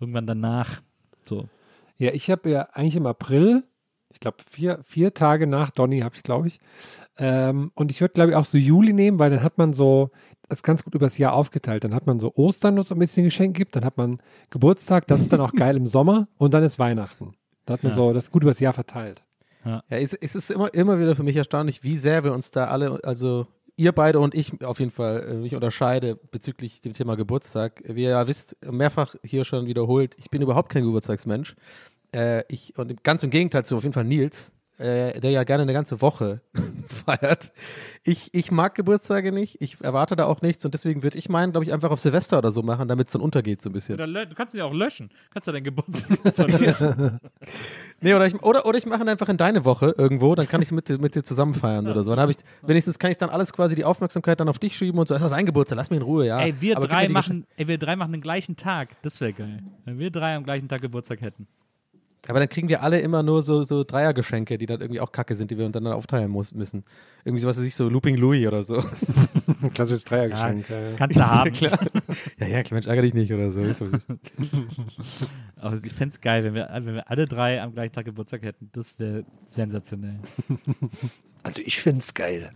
[0.00, 0.80] irgendwann danach
[1.22, 1.48] so.
[1.98, 3.62] Ja, ich habe ja eigentlich im April,
[4.16, 6.58] ich glaube vier, vier Tage nach Donny habe ich, glaube ich.
[7.18, 10.10] Ähm, und ich würde, glaube ich, auch so Juli nehmen, weil dann hat man so,
[10.48, 11.84] das ist ganz gut übers Jahr aufgeteilt.
[11.84, 14.22] Dann hat man so Ostern, wo es so ein bisschen Geschenk gibt, dann hat man
[14.48, 17.34] Geburtstag, das ist dann auch geil im Sommer und dann ist Weihnachten.
[17.66, 17.96] Da hat man Ja.
[17.96, 19.22] so das gut übers Jahr verteilt.
[19.66, 22.68] Ja, es, es ist immer, immer wieder für mich erstaunlich, wie sehr wir uns da
[22.68, 23.46] alle, also
[23.76, 27.82] ihr beide und ich auf jeden Fall, äh, mich unterscheide bezüglich dem Thema Geburtstag.
[27.86, 31.54] Wie ihr ja wisst, mehrfach hier schon wiederholt, ich bin überhaupt kein Geburtstagsmensch.
[32.16, 35.62] Äh, ich, und ganz im Gegenteil zu auf jeden Fall Nils, äh, der ja gerne
[35.62, 36.40] eine ganze Woche
[36.86, 37.52] feiert.
[38.04, 41.52] Ich, ich mag Geburtstage nicht, ich erwarte da auch nichts und deswegen würde ich meinen,
[41.52, 43.94] glaube ich, einfach auf Silvester oder so machen, damit es dann untergeht so ein bisschen.
[43.94, 45.10] Oder du kannst ihn ja auch löschen.
[45.32, 46.18] Kannst du deinen Geburtstag.
[48.02, 50.60] Nee, oder ich, oder, oder ich mache ihn einfach in deine Woche irgendwo, dann kann
[50.60, 52.10] ich es mit, dir- mit dir zusammen feiern oder so.
[52.10, 55.00] Dann habe ich, wenigstens kann ich dann alles quasi die Aufmerksamkeit dann auf dich schieben
[55.00, 56.38] und so, es ist ein Geburtstag, lass mich in Ruhe, ja.
[56.40, 59.00] Ey, wir Aber drei machen, ey, wir drei machen den gleichen Tag.
[59.00, 59.62] Das wäre geil.
[59.86, 61.46] Wenn wir drei am gleichen Tag Geburtstag hätten.
[62.28, 65.34] Aber dann kriegen wir alle immer nur so, so Dreiergeschenke, die dann irgendwie auch kacke
[65.34, 66.84] sind, die wir dann aufteilen muss, müssen.
[67.24, 68.82] Irgendwie sowas, ich, so Looping Louis oder so.
[69.74, 70.68] Klassisches Dreiergeschenk.
[70.68, 70.96] Ja, ja, ja.
[70.96, 71.52] kannst du haben.
[71.52, 71.78] klar.
[72.38, 73.60] Ja, ja, klar, Mensch, ärger dich nicht oder so.
[75.56, 78.42] Aber ich fände es geil, wenn wir, wenn wir alle drei am gleichen Tag Geburtstag
[78.42, 78.70] hätten.
[78.72, 80.18] Das wäre sensationell.
[81.42, 82.50] Also ich finde es geil.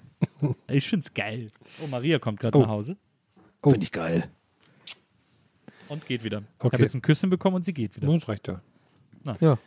[0.69, 1.49] Ich finde es geil.
[1.83, 2.63] Oh, Maria kommt gerade Oh.
[2.63, 2.97] nach Hause
[3.63, 3.71] Oh.
[3.71, 4.25] Finde ich geil.
[5.89, 6.39] und geht wieder.
[6.59, 6.75] Ich Okay.
[6.77, 8.07] habe jetzt ein Küsschen bekommen und sie geht wieder.
[8.11, 8.63] Das reicht ja.
[9.25, 9.37] Na.
[9.41, 9.59] Ja.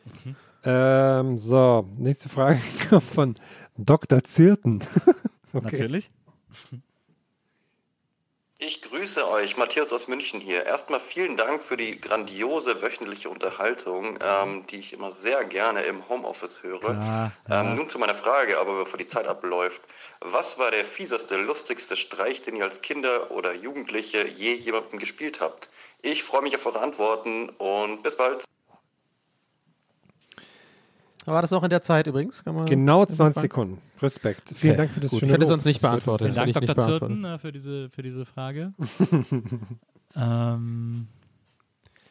[0.66, 3.36] Ähm, so, nächste Frage kommt von
[3.78, 4.24] Dr.
[4.24, 4.80] Zirten.
[5.54, 5.72] okay.
[5.72, 6.10] Natürlich.
[8.66, 10.66] Ich grüße euch, Matthias aus München hier.
[10.66, 16.08] Erstmal vielen Dank für die grandiose wöchentliche Unterhaltung, ähm, die ich immer sehr gerne im
[16.08, 16.80] Homeoffice höre.
[16.80, 17.62] Klar, ja.
[17.62, 19.82] Ähm, nun zu meiner Frage, aber bevor die Zeit abläuft.
[20.22, 25.42] Was war der fieseste, lustigste Streich, den ihr als Kinder oder Jugendliche je jemandem gespielt
[25.42, 25.70] habt?
[26.02, 28.46] Ich freue mich auf eure Antworten und bis bald.
[31.26, 32.44] War das auch in der Zeit übrigens?
[32.44, 33.34] Kann man Genau 20 fragen?
[33.42, 33.78] Sekunden.
[34.02, 34.50] Respekt.
[34.56, 35.20] Vielen Okay, Dank für das gut.
[35.22, 35.50] schöne Ich hätte Lob.
[35.50, 36.28] sonst nicht beantwortet.
[36.28, 36.86] uns Vielen Dank, Dr.
[36.86, 38.74] Zirten, äh, für diese, für diese Frage.
[40.16, 41.08] ähm,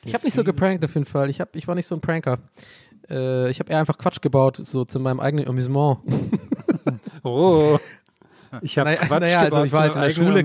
[0.04, 1.28] Ich habe nicht so geprankt auf jeden Fall.
[1.30, 2.38] Ich, hab, ich war nicht so ein Pranker.
[3.10, 5.98] Äh, ich habe eher einfach Quatsch gebaut, so zu meinem eigenen Amüsement.
[7.24, 7.78] Oh.
[8.60, 10.44] Ich habe naja, Quatsch naja, also ich war halt zu in der Schule,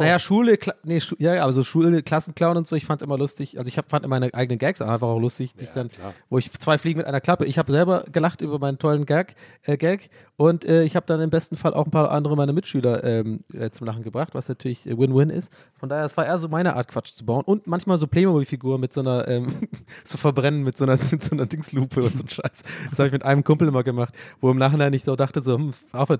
[0.00, 3.58] naja, Schule, nee, Schu ja, aber so Schule, Klassenclown und so, ich fand immer lustig,
[3.58, 5.90] also ich hab, fand immer meine eigenen Gags einfach auch lustig, ich dann,
[6.30, 9.34] wo ich zwei Fliegen mit einer Klappe, ich habe selber gelacht über meinen tollen Gag,
[9.62, 12.52] äh, Gag und äh, ich habe dann im besten Fall auch ein paar andere meiner
[12.52, 15.52] Mitschüler ähm, äh, zum Lachen gebracht, was natürlich äh, Win-Win ist.
[15.74, 18.80] Von daher, es war eher so meine Art, Quatsch zu bauen und manchmal so Playmobil-Figuren
[18.80, 19.46] mit so einer, ähm,
[20.04, 22.62] so verbrennen mit so einer, mit so einer Dingslupe und so ein Scheiß.
[22.90, 25.56] Das habe ich mit einem Kumpel immer gemacht, wo im Nachhinein ich so dachte, so,
[25.56, 25.70] hm,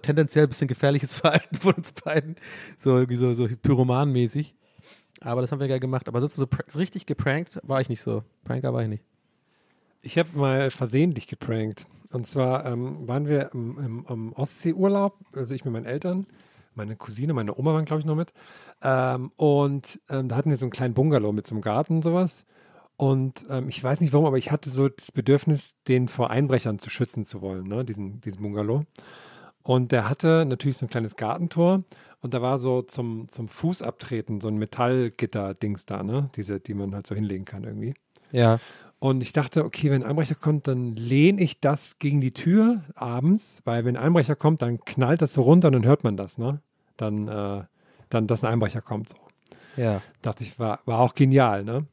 [0.02, 2.36] tendenziell ein bisschen gefährliches Verhalten von uns beiden.
[2.78, 4.54] So irgendwie so, so Pyroman-mäßig.
[5.20, 6.08] Aber das haben wir geil gemacht.
[6.08, 8.24] Aber sozusagen so, richtig geprankt war ich nicht so.
[8.44, 9.04] Pranker war ich nicht.
[10.02, 11.86] Ich habe mal versehentlich geprankt.
[12.10, 16.26] Und zwar ähm, waren wir im, im, im Ostseeurlaub, also ich mit meinen Eltern,
[16.74, 18.32] meine Cousine, meine Oma waren, glaube ich, noch mit.
[18.82, 22.02] Ähm, und ähm, da hatten wir so einen kleinen Bungalow mit so einem Garten und
[22.02, 22.44] sowas.
[22.96, 26.78] Und ähm, ich weiß nicht warum, aber ich hatte so das Bedürfnis, den vor Einbrechern
[26.78, 27.84] zu schützen zu wollen, ne?
[27.84, 28.84] diesen, diesen Bungalow.
[29.62, 31.84] Und der hatte natürlich so ein kleines Gartentor
[32.20, 36.30] und da war so zum, zum Fußabtreten so ein Metallgitter-Dings da, ne?
[36.36, 37.94] Diese, die man halt so hinlegen kann irgendwie.
[38.32, 38.58] Ja.
[38.98, 42.82] Und ich dachte, okay, wenn ein Einbrecher kommt, dann lehne ich das gegen die Tür
[42.94, 46.16] abends, weil wenn ein Einbrecher kommt, dann knallt das so runter und dann hört man
[46.16, 46.60] das, ne?
[46.96, 47.64] Dann, äh,
[48.08, 49.08] dann dass ein Einbrecher kommt.
[49.08, 49.16] So.
[49.76, 50.02] Ja.
[50.22, 51.86] Dachte ich, war, war auch genial, ne?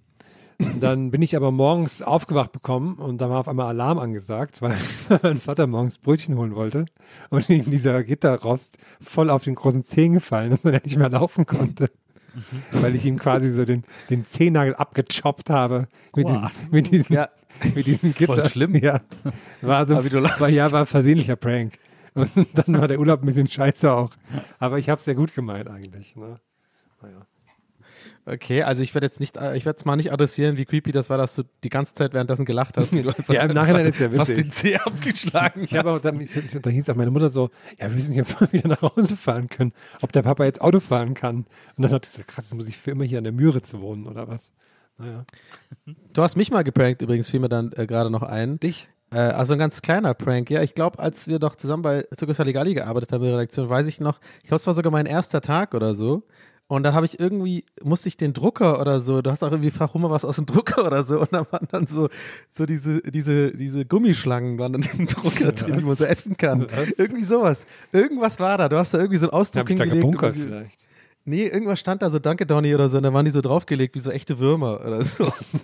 [0.60, 4.62] Und dann bin ich aber morgens aufgewacht bekommen und da war auf einmal Alarm angesagt,
[4.62, 4.76] weil
[5.24, 6.86] mein Vater morgens Brötchen holen wollte
[7.30, 11.10] und ihm dieser Gitterrost voll auf den großen Zehen gefallen ist und er nicht mehr
[11.10, 11.90] laufen konnte.
[12.72, 16.52] Weil ich ihm quasi so den, den Zehennagel abgechoppt habe mit Boah.
[16.52, 17.30] diesem, mit diesem, Ja.
[17.76, 18.50] mit diesem Das ist voll Gitter.
[18.50, 18.76] schlimm.
[18.76, 19.02] Ja.
[19.62, 21.74] War so, war, ja, war ein versehentlicher Prank.
[22.14, 24.12] Und dann war der Urlaub ein bisschen scheiße auch.
[24.60, 26.16] Aber ich habe es sehr gut gemeint eigentlich.
[26.16, 26.40] Ne?
[27.02, 27.22] Naja.
[28.26, 30.92] Okay, also ich werde jetzt nicht, äh, ich werde es mal nicht adressieren, wie creepy
[30.92, 32.94] das war, dass du die ganze Zeit währenddessen gelacht hast.
[33.30, 34.46] Ja, im Nachhinein ist ja Fast witzig.
[34.46, 36.20] den Zeh abgeschlagen Ich habe auch dann,
[36.62, 39.48] da hieß auch meine Mutter so, ja, wir nicht, ob wir wieder nach Hause fahren
[39.48, 41.46] können, ob der Papa jetzt Auto fahren kann.
[41.76, 43.74] Und dann hat sie gesagt, krass, jetzt muss ich für immer hier an der Müritz
[43.74, 44.52] wohnen oder was.
[44.98, 45.26] Naja.
[46.14, 48.60] Du hast mich mal geprankt übrigens, fiel mir dann äh, gerade noch ein.
[48.60, 48.90] Dich?
[49.12, 50.62] Äh, also ein ganz kleiner Prank, ja.
[50.62, 53.88] Ich glaube, als wir doch zusammen bei Circus Halligalli gearbeitet haben in der Redaktion, weiß
[53.88, 56.24] ich noch, ich glaube, es war sogar mein erster Tag oder so.
[56.70, 59.72] Und dann habe ich irgendwie, musste ich den Drucker oder so, du hast auch irgendwie
[59.80, 61.20] mal was aus dem Drucker oder so.
[61.20, 62.10] Und da waren dann so,
[62.52, 66.68] so diese, diese, diese Gummischlangen waren dann im Drucker drin, die man so essen kann.
[66.96, 67.66] Irgendwie sowas.
[67.92, 68.70] Irgendwas war da.
[68.70, 70.89] Du hast da irgendwie so einen Ausdruck Hab ich da gebunkert vielleicht.
[71.30, 73.94] Nee, irgendwas stand da so, danke Donny oder so, und da waren die so draufgelegt
[73.94, 75.32] wie so echte Würmer oder so.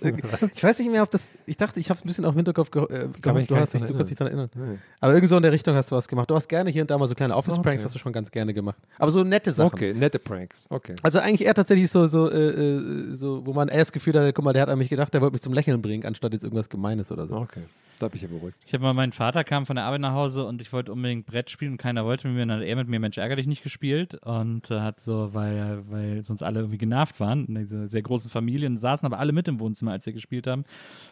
[0.54, 2.38] ich weiß nicht mehr, ob das, ich dachte, ich habe es ein bisschen auf dem
[2.38, 4.50] Hinterkopf ge äh, mich gehofft, du, hast dich, du kannst dich daran erinnern.
[4.54, 4.78] Nee.
[5.00, 6.30] Aber irgendwie so in der Richtung hast du was gemacht.
[6.30, 7.84] Du hast gerne hier und da mal so kleine Office-Pranks, Okay.
[7.84, 8.78] hast du schon ganz gerne gemacht.
[8.98, 9.74] Aber so nette Sachen.
[9.74, 10.66] Okay, nette Pranks.
[10.70, 10.94] Okay.
[11.02, 14.34] Also eigentlich eher tatsächlich so, so, äh, äh, so, wo man eher das Gefühl hat,
[14.36, 16.44] guck mal, der hat an mich gedacht, der wollte mich zum Lächeln bringen, anstatt jetzt
[16.44, 17.34] irgendwas Gemeines oder so.
[17.34, 17.62] Okay,
[17.98, 18.56] da bin ich ja beruhigt.
[18.66, 21.26] Ich habe mal, mein Vater kam von der Arbeit nach Hause und ich wollte unbedingt
[21.26, 22.42] Brett spielen und keiner wollte mit mir.
[22.42, 25.82] Und dann hat er mit mir Mensch ärgerlich nicht gespielt und äh, hat so, weil,
[25.88, 29.32] weil sonst alle irgendwie genervt waren, in dieser sehr großen Familie, und saßen aber alle
[29.32, 30.64] mit im Wohnzimmer, als wir gespielt haben.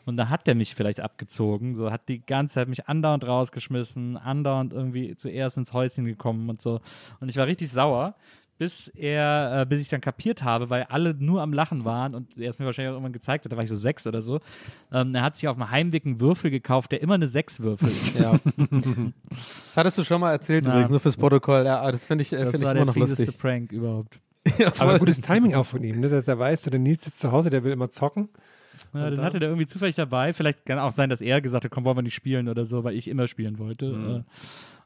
[0.05, 4.17] Und da hat der mich vielleicht abgezogen, so hat die ganze Zeit mich andauernd rausgeschmissen,
[4.17, 6.81] andauernd irgendwie zuerst ins Häuschen gekommen und so.
[7.21, 8.15] Und ich war richtig sauer.
[8.57, 12.39] Bis er, äh, bis ich dann kapiert habe, weil alle nur am Lachen waren und
[12.39, 14.41] er es mir wahrscheinlich auch irgendwann gezeigt hat, da war ich so sechs oder so.
[14.93, 17.93] Ähm, er hat sich auf dem Heimweg einen Würfel gekauft, der immer eine Sechs würfelt.
[18.19, 18.39] Ja.
[19.67, 20.71] Das hattest du schon mal erzählt, Ja.
[20.71, 21.65] übrigens, nur fürs Protokoll.
[21.67, 23.37] Ja, das finde ich, äh, Das find ich war immer der noch lustig.
[23.39, 24.21] Prank überhaupt.
[24.79, 26.09] Aber gutes Timing auch von ihm, ne?
[26.09, 28.29] dass er weiß, so der Nils sitzt zu Hause, der will immer zocken.
[28.93, 30.33] Ja, Und den dann- hatte der irgendwie zufällig dabei.
[30.33, 32.85] Vielleicht kann auch sein, dass er gesagt hat, komm, wollen wir nicht spielen oder so,
[32.85, 33.87] weil ich immer spielen wollte.
[33.93, 34.25] Mhm.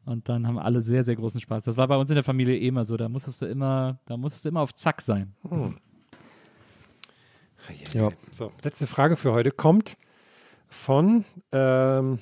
[0.08, 1.64] Und dann haben alle sehr, sehr großen Spaß.
[1.64, 2.96] Das war bei uns in der Familie eh immer so.
[2.96, 5.34] Da musstest du immer, da musstest du immer auf Zack sein.
[5.46, 5.76] Hm.
[7.92, 8.10] Ja.
[8.30, 9.98] So, letzte Frage für heute kommt
[10.70, 12.20] von, ähm,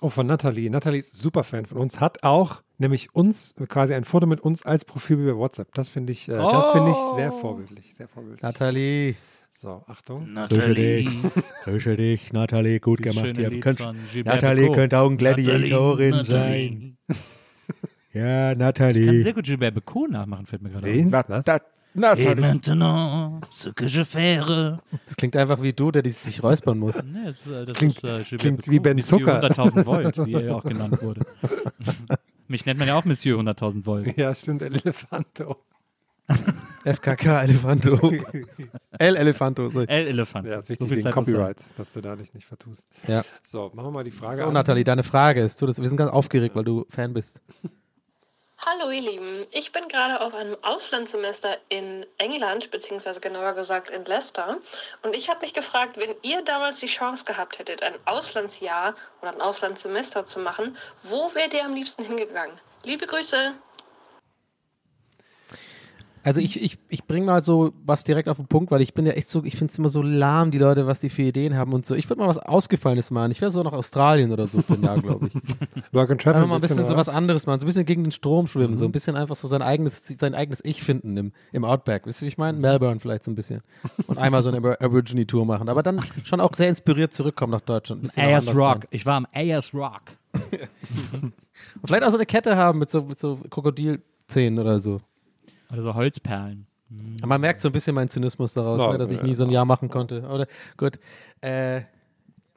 [0.00, 0.70] oh, von Nathalie.
[0.70, 4.64] Nathalie ist super Fan von uns, hat auch nämlich uns quasi ein Foto mit uns
[4.64, 5.74] als Profil bei WhatsApp.
[5.74, 8.40] Das finde ich, äh, das finde ich sehr vorbildlich, sehr vorbildlich.
[8.40, 9.16] Nathalie.
[9.52, 10.28] So, Achtung.
[10.48, 11.08] Dich.
[11.64, 12.80] Grüße dich, Nathalie.
[12.80, 13.36] Gut Dieses gemacht.
[13.38, 13.80] Ihr könnt,
[14.24, 17.16] Nathalie könnte auch ein Gladiatorin Nathalie, sein.
[18.12, 19.20] Ja, Ich kann Nathalie.
[19.22, 21.14] sehr gut Gilbert Becot nachmachen, fällt mir gerade Wen?
[21.14, 21.24] auf.
[21.28, 21.44] Was?
[21.44, 21.62] Da, Et
[21.94, 22.34] Nathalie.
[22.36, 24.78] maintenant, ce que je faire.
[25.06, 27.02] Das klingt einfach wie du, der sich räuspern muss.
[27.02, 29.42] Nee, das, ist, äh, das Klingt- ist äh, klingt Becot, wie Ben Monsieur Zucker.
[29.42, 31.26] 100.000 Volt, wie er ja auch genannt wurde.
[32.48, 34.16] Mich nennt man ja auch Monsieur 100.000 Volt.
[34.16, 35.56] Ja, stimmt, El Elefanto.
[36.84, 38.12] FKK Elefanto.
[38.98, 39.68] El Elefanto.
[39.68, 40.46] So, El Elefant.
[40.46, 41.14] Ja, ist So wichtig viel wegen Zeit.
[41.14, 42.88] Copyright, dass du da dich nicht vertust.
[43.06, 43.22] Ja.
[43.42, 44.52] So, machen wir mal die Frage so an.
[44.52, 47.40] Nathalie, deine Frage ist, du, das, wir sind ganz aufgeregt, weil du Fan bist.
[48.62, 54.04] Hallo ihr Lieben, ich bin gerade auf einem Auslandssemester in England, beziehungsweise genauer gesagt in
[54.04, 54.58] Leicester.
[55.02, 59.32] Und ich habe mich gefragt, wenn ihr damals die Chance gehabt hättet, ein Auslandsjahr oder
[59.32, 62.54] ein Auslandssemester zu machen, wo wärt ihr am liebsten hingegangen?
[62.82, 63.54] Liebe Grüße!
[66.30, 69.04] Also ich, ich, ich bringe mal so was direkt auf den Punkt, weil ich bin
[69.04, 71.56] ja echt so, ich finde es immer so lahm, die Leute, was die für Ideen
[71.56, 71.96] haben und so.
[71.96, 73.32] Ich würde mal was Ausgefallenes machen.
[73.32, 75.34] Ich wäre so nach Australien oder so für ein Jahr, glaube ich.
[75.92, 78.04] Work and Travel Einfach mal ein bisschen so was anderes machen, so ein bisschen gegen
[78.04, 81.32] den Strom schwimmen, so ein bisschen einfach so sein eigenes, sein eigenes Ich finden im,
[81.50, 82.06] im Outback.
[82.06, 82.56] Wisst ihr, wie ich meine?
[82.58, 83.62] Melbourne vielleicht so ein bisschen.
[84.06, 87.60] Und einmal so eine Abor- Aborigine-Tour machen, aber dann schon auch sehr inspiriert zurückkommen nach
[87.60, 88.04] Deutschland.
[88.16, 88.82] AS Rock.
[88.82, 88.88] sein.
[88.90, 90.02] Ich war am AS Rock.
[91.12, 91.32] Und
[91.86, 95.00] vielleicht auch so eine Kette haben mit so, mit so Krokodilzähnen oder so.
[95.72, 96.66] Oder so Holzperlen.
[97.20, 99.44] Aber Man merkt so ein bisschen meinen Zynismus daraus, Ja, ne, dass ich nie so
[99.44, 100.22] ein Jahr machen konnte.
[100.22, 100.46] Oder
[100.76, 100.98] gut.
[101.40, 101.82] Äh,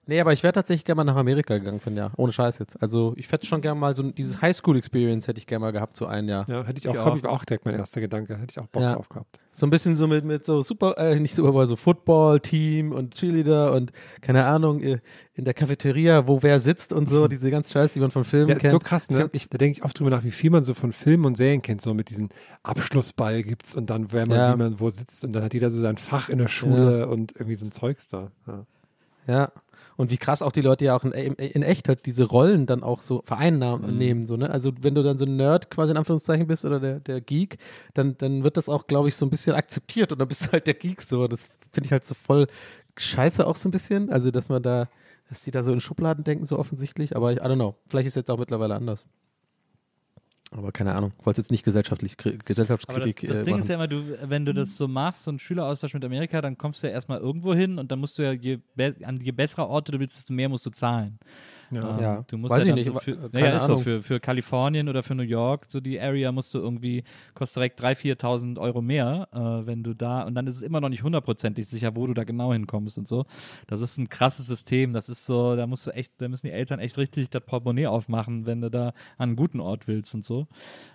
[0.05, 2.11] Nee, aber ich wäre tatsächlich gerne mal nach Amerika gegangen für ein Jahr.
[2.17, 2.81] Ohne Scheiß jetzt.
[2.81, 6.05] Also ich hätte schon gerne mal so dieses Highschool-Experience hätte ich gerne mal gehabt, so
[6.07, 6.45] ein Jahr.
[6.49, 8.33] Ja, hätte ich auch, habe ich auch direkt mein erster Gedanke.
[8.37, 8.95] Hätte ich auch Bock Ja.
[8.95, 9.39] drauf gehabt.
[9.53, 13.15] So ein bisschen so mit, mit so Super, äh, nicht Super, aber so Football-Team und
[13.15, 14.99] Cheerleader und keine Ahnung, äh,
[15.35, 18.49] in der Cafeteria, wo wer sitzt und so, diese ganze Scheiße, die man von Filmen
[18.49, 18.71] Ja, ist kennt.
[18.71, 19.29] so krass, ne?
[19.29, 21.81] da denke ich oft drüber nach, wie viel man so von Filmen und Serien kennt,
[21.81, 22.27] so mit diesem
[22.63, 24.53] Abschlussball gibt's und dann, wer man, Ja.
[24.53, 27.31] wie man wo sitzt und dann hat jeder so sein Fach in der Schule und
[27.35, 28.31] irgendwie so ein Zeugs da.
[29.27, 29.51] Ja.
[29.95, 32.65] Und wie krass auch die Leute ja auch in, in, in echt halt diese Rollen
[32.65, 34.27] dann auch so vereinnahmen nehmen.
[34.27, 34.49] So, ne?
[34.49, 37.57] Also wenn du dann so ein Nerd quasi in Anführungszeichen bist oder der, der Geek,
[37.93, 40.51] dann, dann wird das auch, glaube ich, so ein bisschen akzeptiert und dann bist du
[40.51, 41.27] halt der Geek so.
[41.27, 42.47] Das finde ich halt so voll
[42.97, 44.09] scheiße auch so ein bisschen.
[44.09, 44.89] Also dass man da,
[45.29, 47.15] dass die da so in Schubladen denken, so offensichtlich.
[47.15, 47.75] Aber ich, I don't know.
[47.87, 49.05] Vielleicht ist jetzt auch mittlerweile anders.
[50.55, 51.11] Aber keine Ahnung.
[51.19, 53.59] Ich wollte jetzt nicht gesellschaftlich, kri- Aber das, Gesellschaftskritik das äh, Ding machen.
[53.63, 56.57] ist ja immer, du, wenn du das so machst, so einen Schüleraustausch mit Amerika, dann
[56.57, 58.59] kommst du ja erstmal irgendwo hin und dann musst du ja, je,
[59.03, 61.17] an je bessere Orte du willst, desto mehr musst du zahlen.
[61.75, 61.99] Ja.
[62.01, 62.25] Ja.
[62.27, 63.77] Du musst Weiß ja ich nicht, So für, ja, keine ist so.
[63.77, 67.03] Für, für Kalifornien oder für New York, so die Area musst du irgendwie,
[67.33, 70.81] kostet direkt 3.000, 4.000 Euro mehr, äh, wenn du da, und dann ist es immer
[70.81, 73.25] noch nicht hundertprozentig sicher, wo du da genau hinkommst und so.
[73.67, 74.93] Das ist ein krasses System.
[74.93, 77.87] Das ist so, da musst du echt, da müssen die Eltern echt richtig das Portemonnaie
[77.87, 80.47] aufmachen, wenn du da an einen guten Ort willst und so.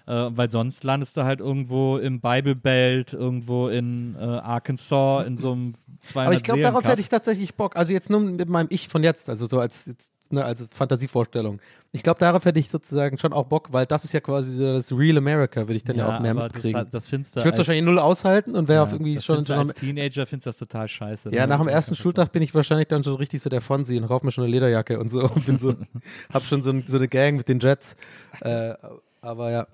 [0.06, 5.36] Äh, weil sonst landest du halt irgendwo im Bible Belt, irgendwo in äh, Arkansas, in
[5.36, 7.76] so einem 200 Aber ich glaube, darauf hätte ich tatsächlich Bock.
[7.76, 11.60] Also jetzt nur mit meinem Ich von jetzt, also so als, jetzt, ne, als Fantasievorstellung.
[11.92, 14.92] Ich glaube, darauf hätte ich sozusagen schon auch Bock, weil das ist ja quasi das
[14.92, 16.78] Real America, würde ich dann ja, Ja, auch mehr das mitkriegen.
[16.80, 19.14] hat- das findest du ich würde es wahrscheinlich null aushalten und wäre Ja, auf irgendwie
[19.14, 21.30] das schon, schon als Teenager findest du das total scheiße.
[21.34, 21.48] ja, ne?
[21.48, 24.26] nach dem ersten Schultag bin ich wahrscheinlich dann schon richtig so der Fonsi und kaufe
[24.26, 25.22] mir schon eine Lederjacke und so.
[25.22, 25.74] Und bin so
[26.32, 27.96] hab schon so, ein, so eine Gang mit den Jets.
[28.40, 28.74] Äh,
[29.22, 29.66] aber ja.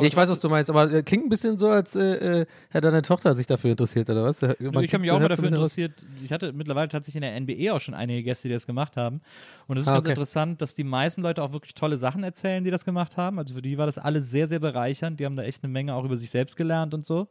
[0.00, 2.46] Nee, ich weiß, was du meinst, aber äh, klingt ein bisschen so, als äh, äh,
[2.70, 4.42] hätte deine Tochter sich dafür interessiert, oder was?
[4.42, 5.92] Man ich habe mich auch mal dafür interessiert.
[6.24, 9.20] Ich hatte mittlerweile tatsächlich in der NBA auch schon einige Gäste, die das gemacht haben.
[9.66, 10.10] Und es ist Ah, ganz okay.
[10.10, 13.38] interessant, dass die meisten Leute auch wirklich tolle Sachen erzählen, die das gemacht haben.
[13.38, 15.20] Also für die war das alles sehr, sehr bereichernd.
[15.20, 17.28] Die haben da echt eine Menge auch über sich selbst gelernt und so.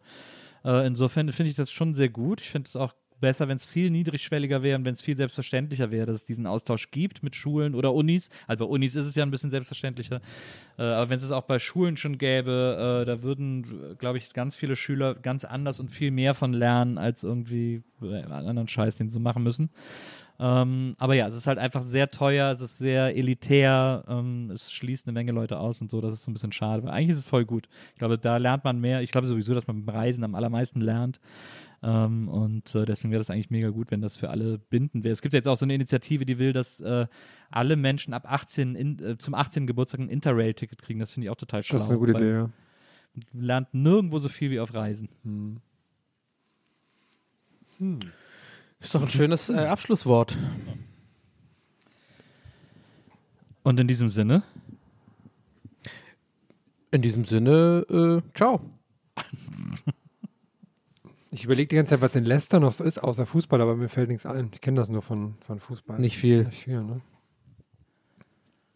[0.66, 2.42] Äh, insofern finde ich das schon sehr gut.
[2.42, 5.92] Ich finde es auch besser, wenn es viel niedrigschwelliger wäre und wenn es viel selbstverständlicher
[5.92, 8.30] wäre, dass es diesen Austausch gibt mit Schulen oder Unis.
[8.48, 10.22] Also bei Unis ist es ja ein bisschen selbstverständlicher.
[10.78, 14.34] Äh, aber wenn es es auch bei Schulen schon gäbe, äh, da würden, glaube ich,
[14.34, 18.98] ganz viele Schüler ganz anders und viel mehr von lernen, als irgendwie äh, anderen Scheiß,
[18.98, 19.70] den sie machen müssen.
[20.40, 24.72] Ähm, aber ja, es ist halt einfach sehr teuer, es ist sehr elitär, ähm, es
[24.72, 26.84] schließt eine Menge Leute aus und so, das ist so ein bisschen schade.
[26.84, 27.68] Weil eigentlich ist es voll gut.
[27.94, 29.02] Ich glaube, da lernt man mehr.
[29.02, 31.20] Ich glaube sowieso, dass man beim Reisen am allermeisten lernt.
[31.84, 35.14] Ähm, und äh, deswegen wäre das eigentlich mega gut, wenn das für alle bindend wäre.
[35.14, 37.08] Es gibt ja jetzt auch so eine Initiative, die will, dass äh,
[37.52, 39.68] alle Menschen ab 18 in, äh, zum 18.
[39.68, 41.00] Geburtstag ein Interrail-Ticket kriegen.
[41.00, 41.78] Das finde ich auch total schlau.
[41.78, 42.50] Das ist eine gute Idee, ja.
[43.34, 45.10] Man lernt nirgendwo so viel wie auf Reisen.
[48.80, 50.38] Ist doch ein schönes äh, Abschlusswort.
[53.64, 54.44] Und in diesem Sinne?
[56.92, 58.62] In diesem Sinne, äh, ciao.
[61.38, 63.90] Ich überlege die ganze Zeit, was in Leicester noch so ist, außer Fußball, aber mir
[63.90, 64.50] fällt nichts ein.
[64.52, 66.00] Ich kenne das nur von, von Fußball.
[66.00, 66.46] Nicht viel.
[66.46, 67.00] Nicht viel, ne?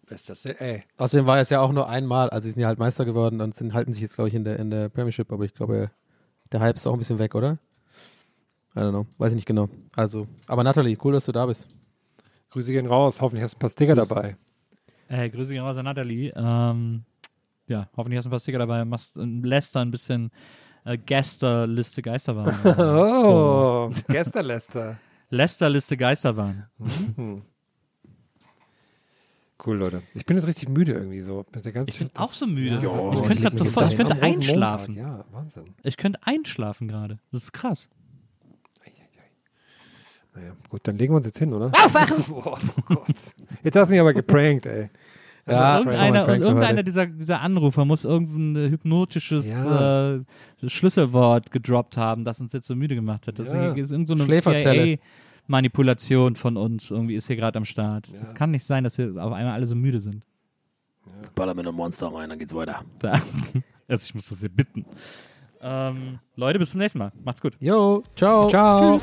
[0.07, 0.83] Leicester, City, ey.
[0.97, 3.55] Außerdem war es ja auch nur einmal, also sie sind ja halt Meister geworden und
[3.55, 5.89] sind, halten sich jetzt, glaube ich, in der, in der Premiership, aber ich glaube,
[6.51, 7.57] der Hype ist auch ein bisschen weg, oder?
[8.75, 9.67] I don't know, weiß ich nicht genau.
[9.95, 11.67] Also, aber Nathalie, cool, dass du da bist.
[12.51, 14.07] Grüße gehen raus, hoffentlich hast du ein paar Sticker Grüß.
[14.07, 14.37] dabei.
[15.07, 16.31] Äh, Grüße gehen raus an Nathalie.
[16.35, 17.05] Ähm,
[17.67, 18.85] ja, hoffentlich hast du ein paar Sticker dabei.
[18.85, 20.29] Machst in Leicester ein bisschen
[20.85, 22.55] äh, Gästerliste Geisterwahn.
[22.77, 24.97] Oh, Gästerlester.
[25.29, 26.67] Leicester-Liste Geisterwahn.
[26.77, 27.41] Mhm.
[29.63, 30.01] Cool, Leute.
[30.15, 31.45] Ich bin jetzt richtig müde irgendwie so.
[31.53, 32.75] Mit der ganzen Ich bin auch so müde.
[32.75, 34.95] Ja, ich oh, könnte gerade sofort, ich könnte einschlafen.
[34.95, 35.75] Ja, Wahnsinn.
[35.83, 37.19] Ich könnte einschlafen gerade.
[37.31, 37.89] Das ist krass.
[40.33, 41.67] Naja, gut, dann legen wir uns jetzt hin, oder?
[41.67, 42.23] Aufwachen!
[42.31, 43.05] oh Gott.
[43.63, 44.89] Jetzt hast du mich aber geprankt, ey.
[45.47, 50.15] Ja, Ja, irgendeiner, und irgendeiner dieser, dieser Anrufer muss irgendein hypnotisches Ja.
[50.15, 50.19] äh,
[50.67, 53.39] Schlüsselwort gedroppt haben, das uns jetzt so müde gemacht hat.
[53.39, 53.71] Das Ja.
[53.73, 54.97] ist irgend so eine Schläferzelle.
[54.97, 56.91] CIA-Manipulation von uns.
[56.91, 58.07] Irgendwie ist hier gerade am Start.
[58.19, 60.23] Das kann nicht sein, dass wir auf einmal alle so müde sind.
[61.35, 62.81] Baller mit einem Monster rein, dann geht's weiter.
[62.99, 63.19] Da.
[63.87, 64.85] Also ich muss das hier bitten.
[65.61, 67.11] Ähm, Leute, bis zum nächsten Mal.
[67.25, 67.57] Macht's gut.
[67.59, 68.47] Jo, ciao.
[68.49, 69.01] Ciao.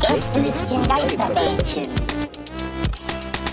[0.00, 0.82] Gästelistchen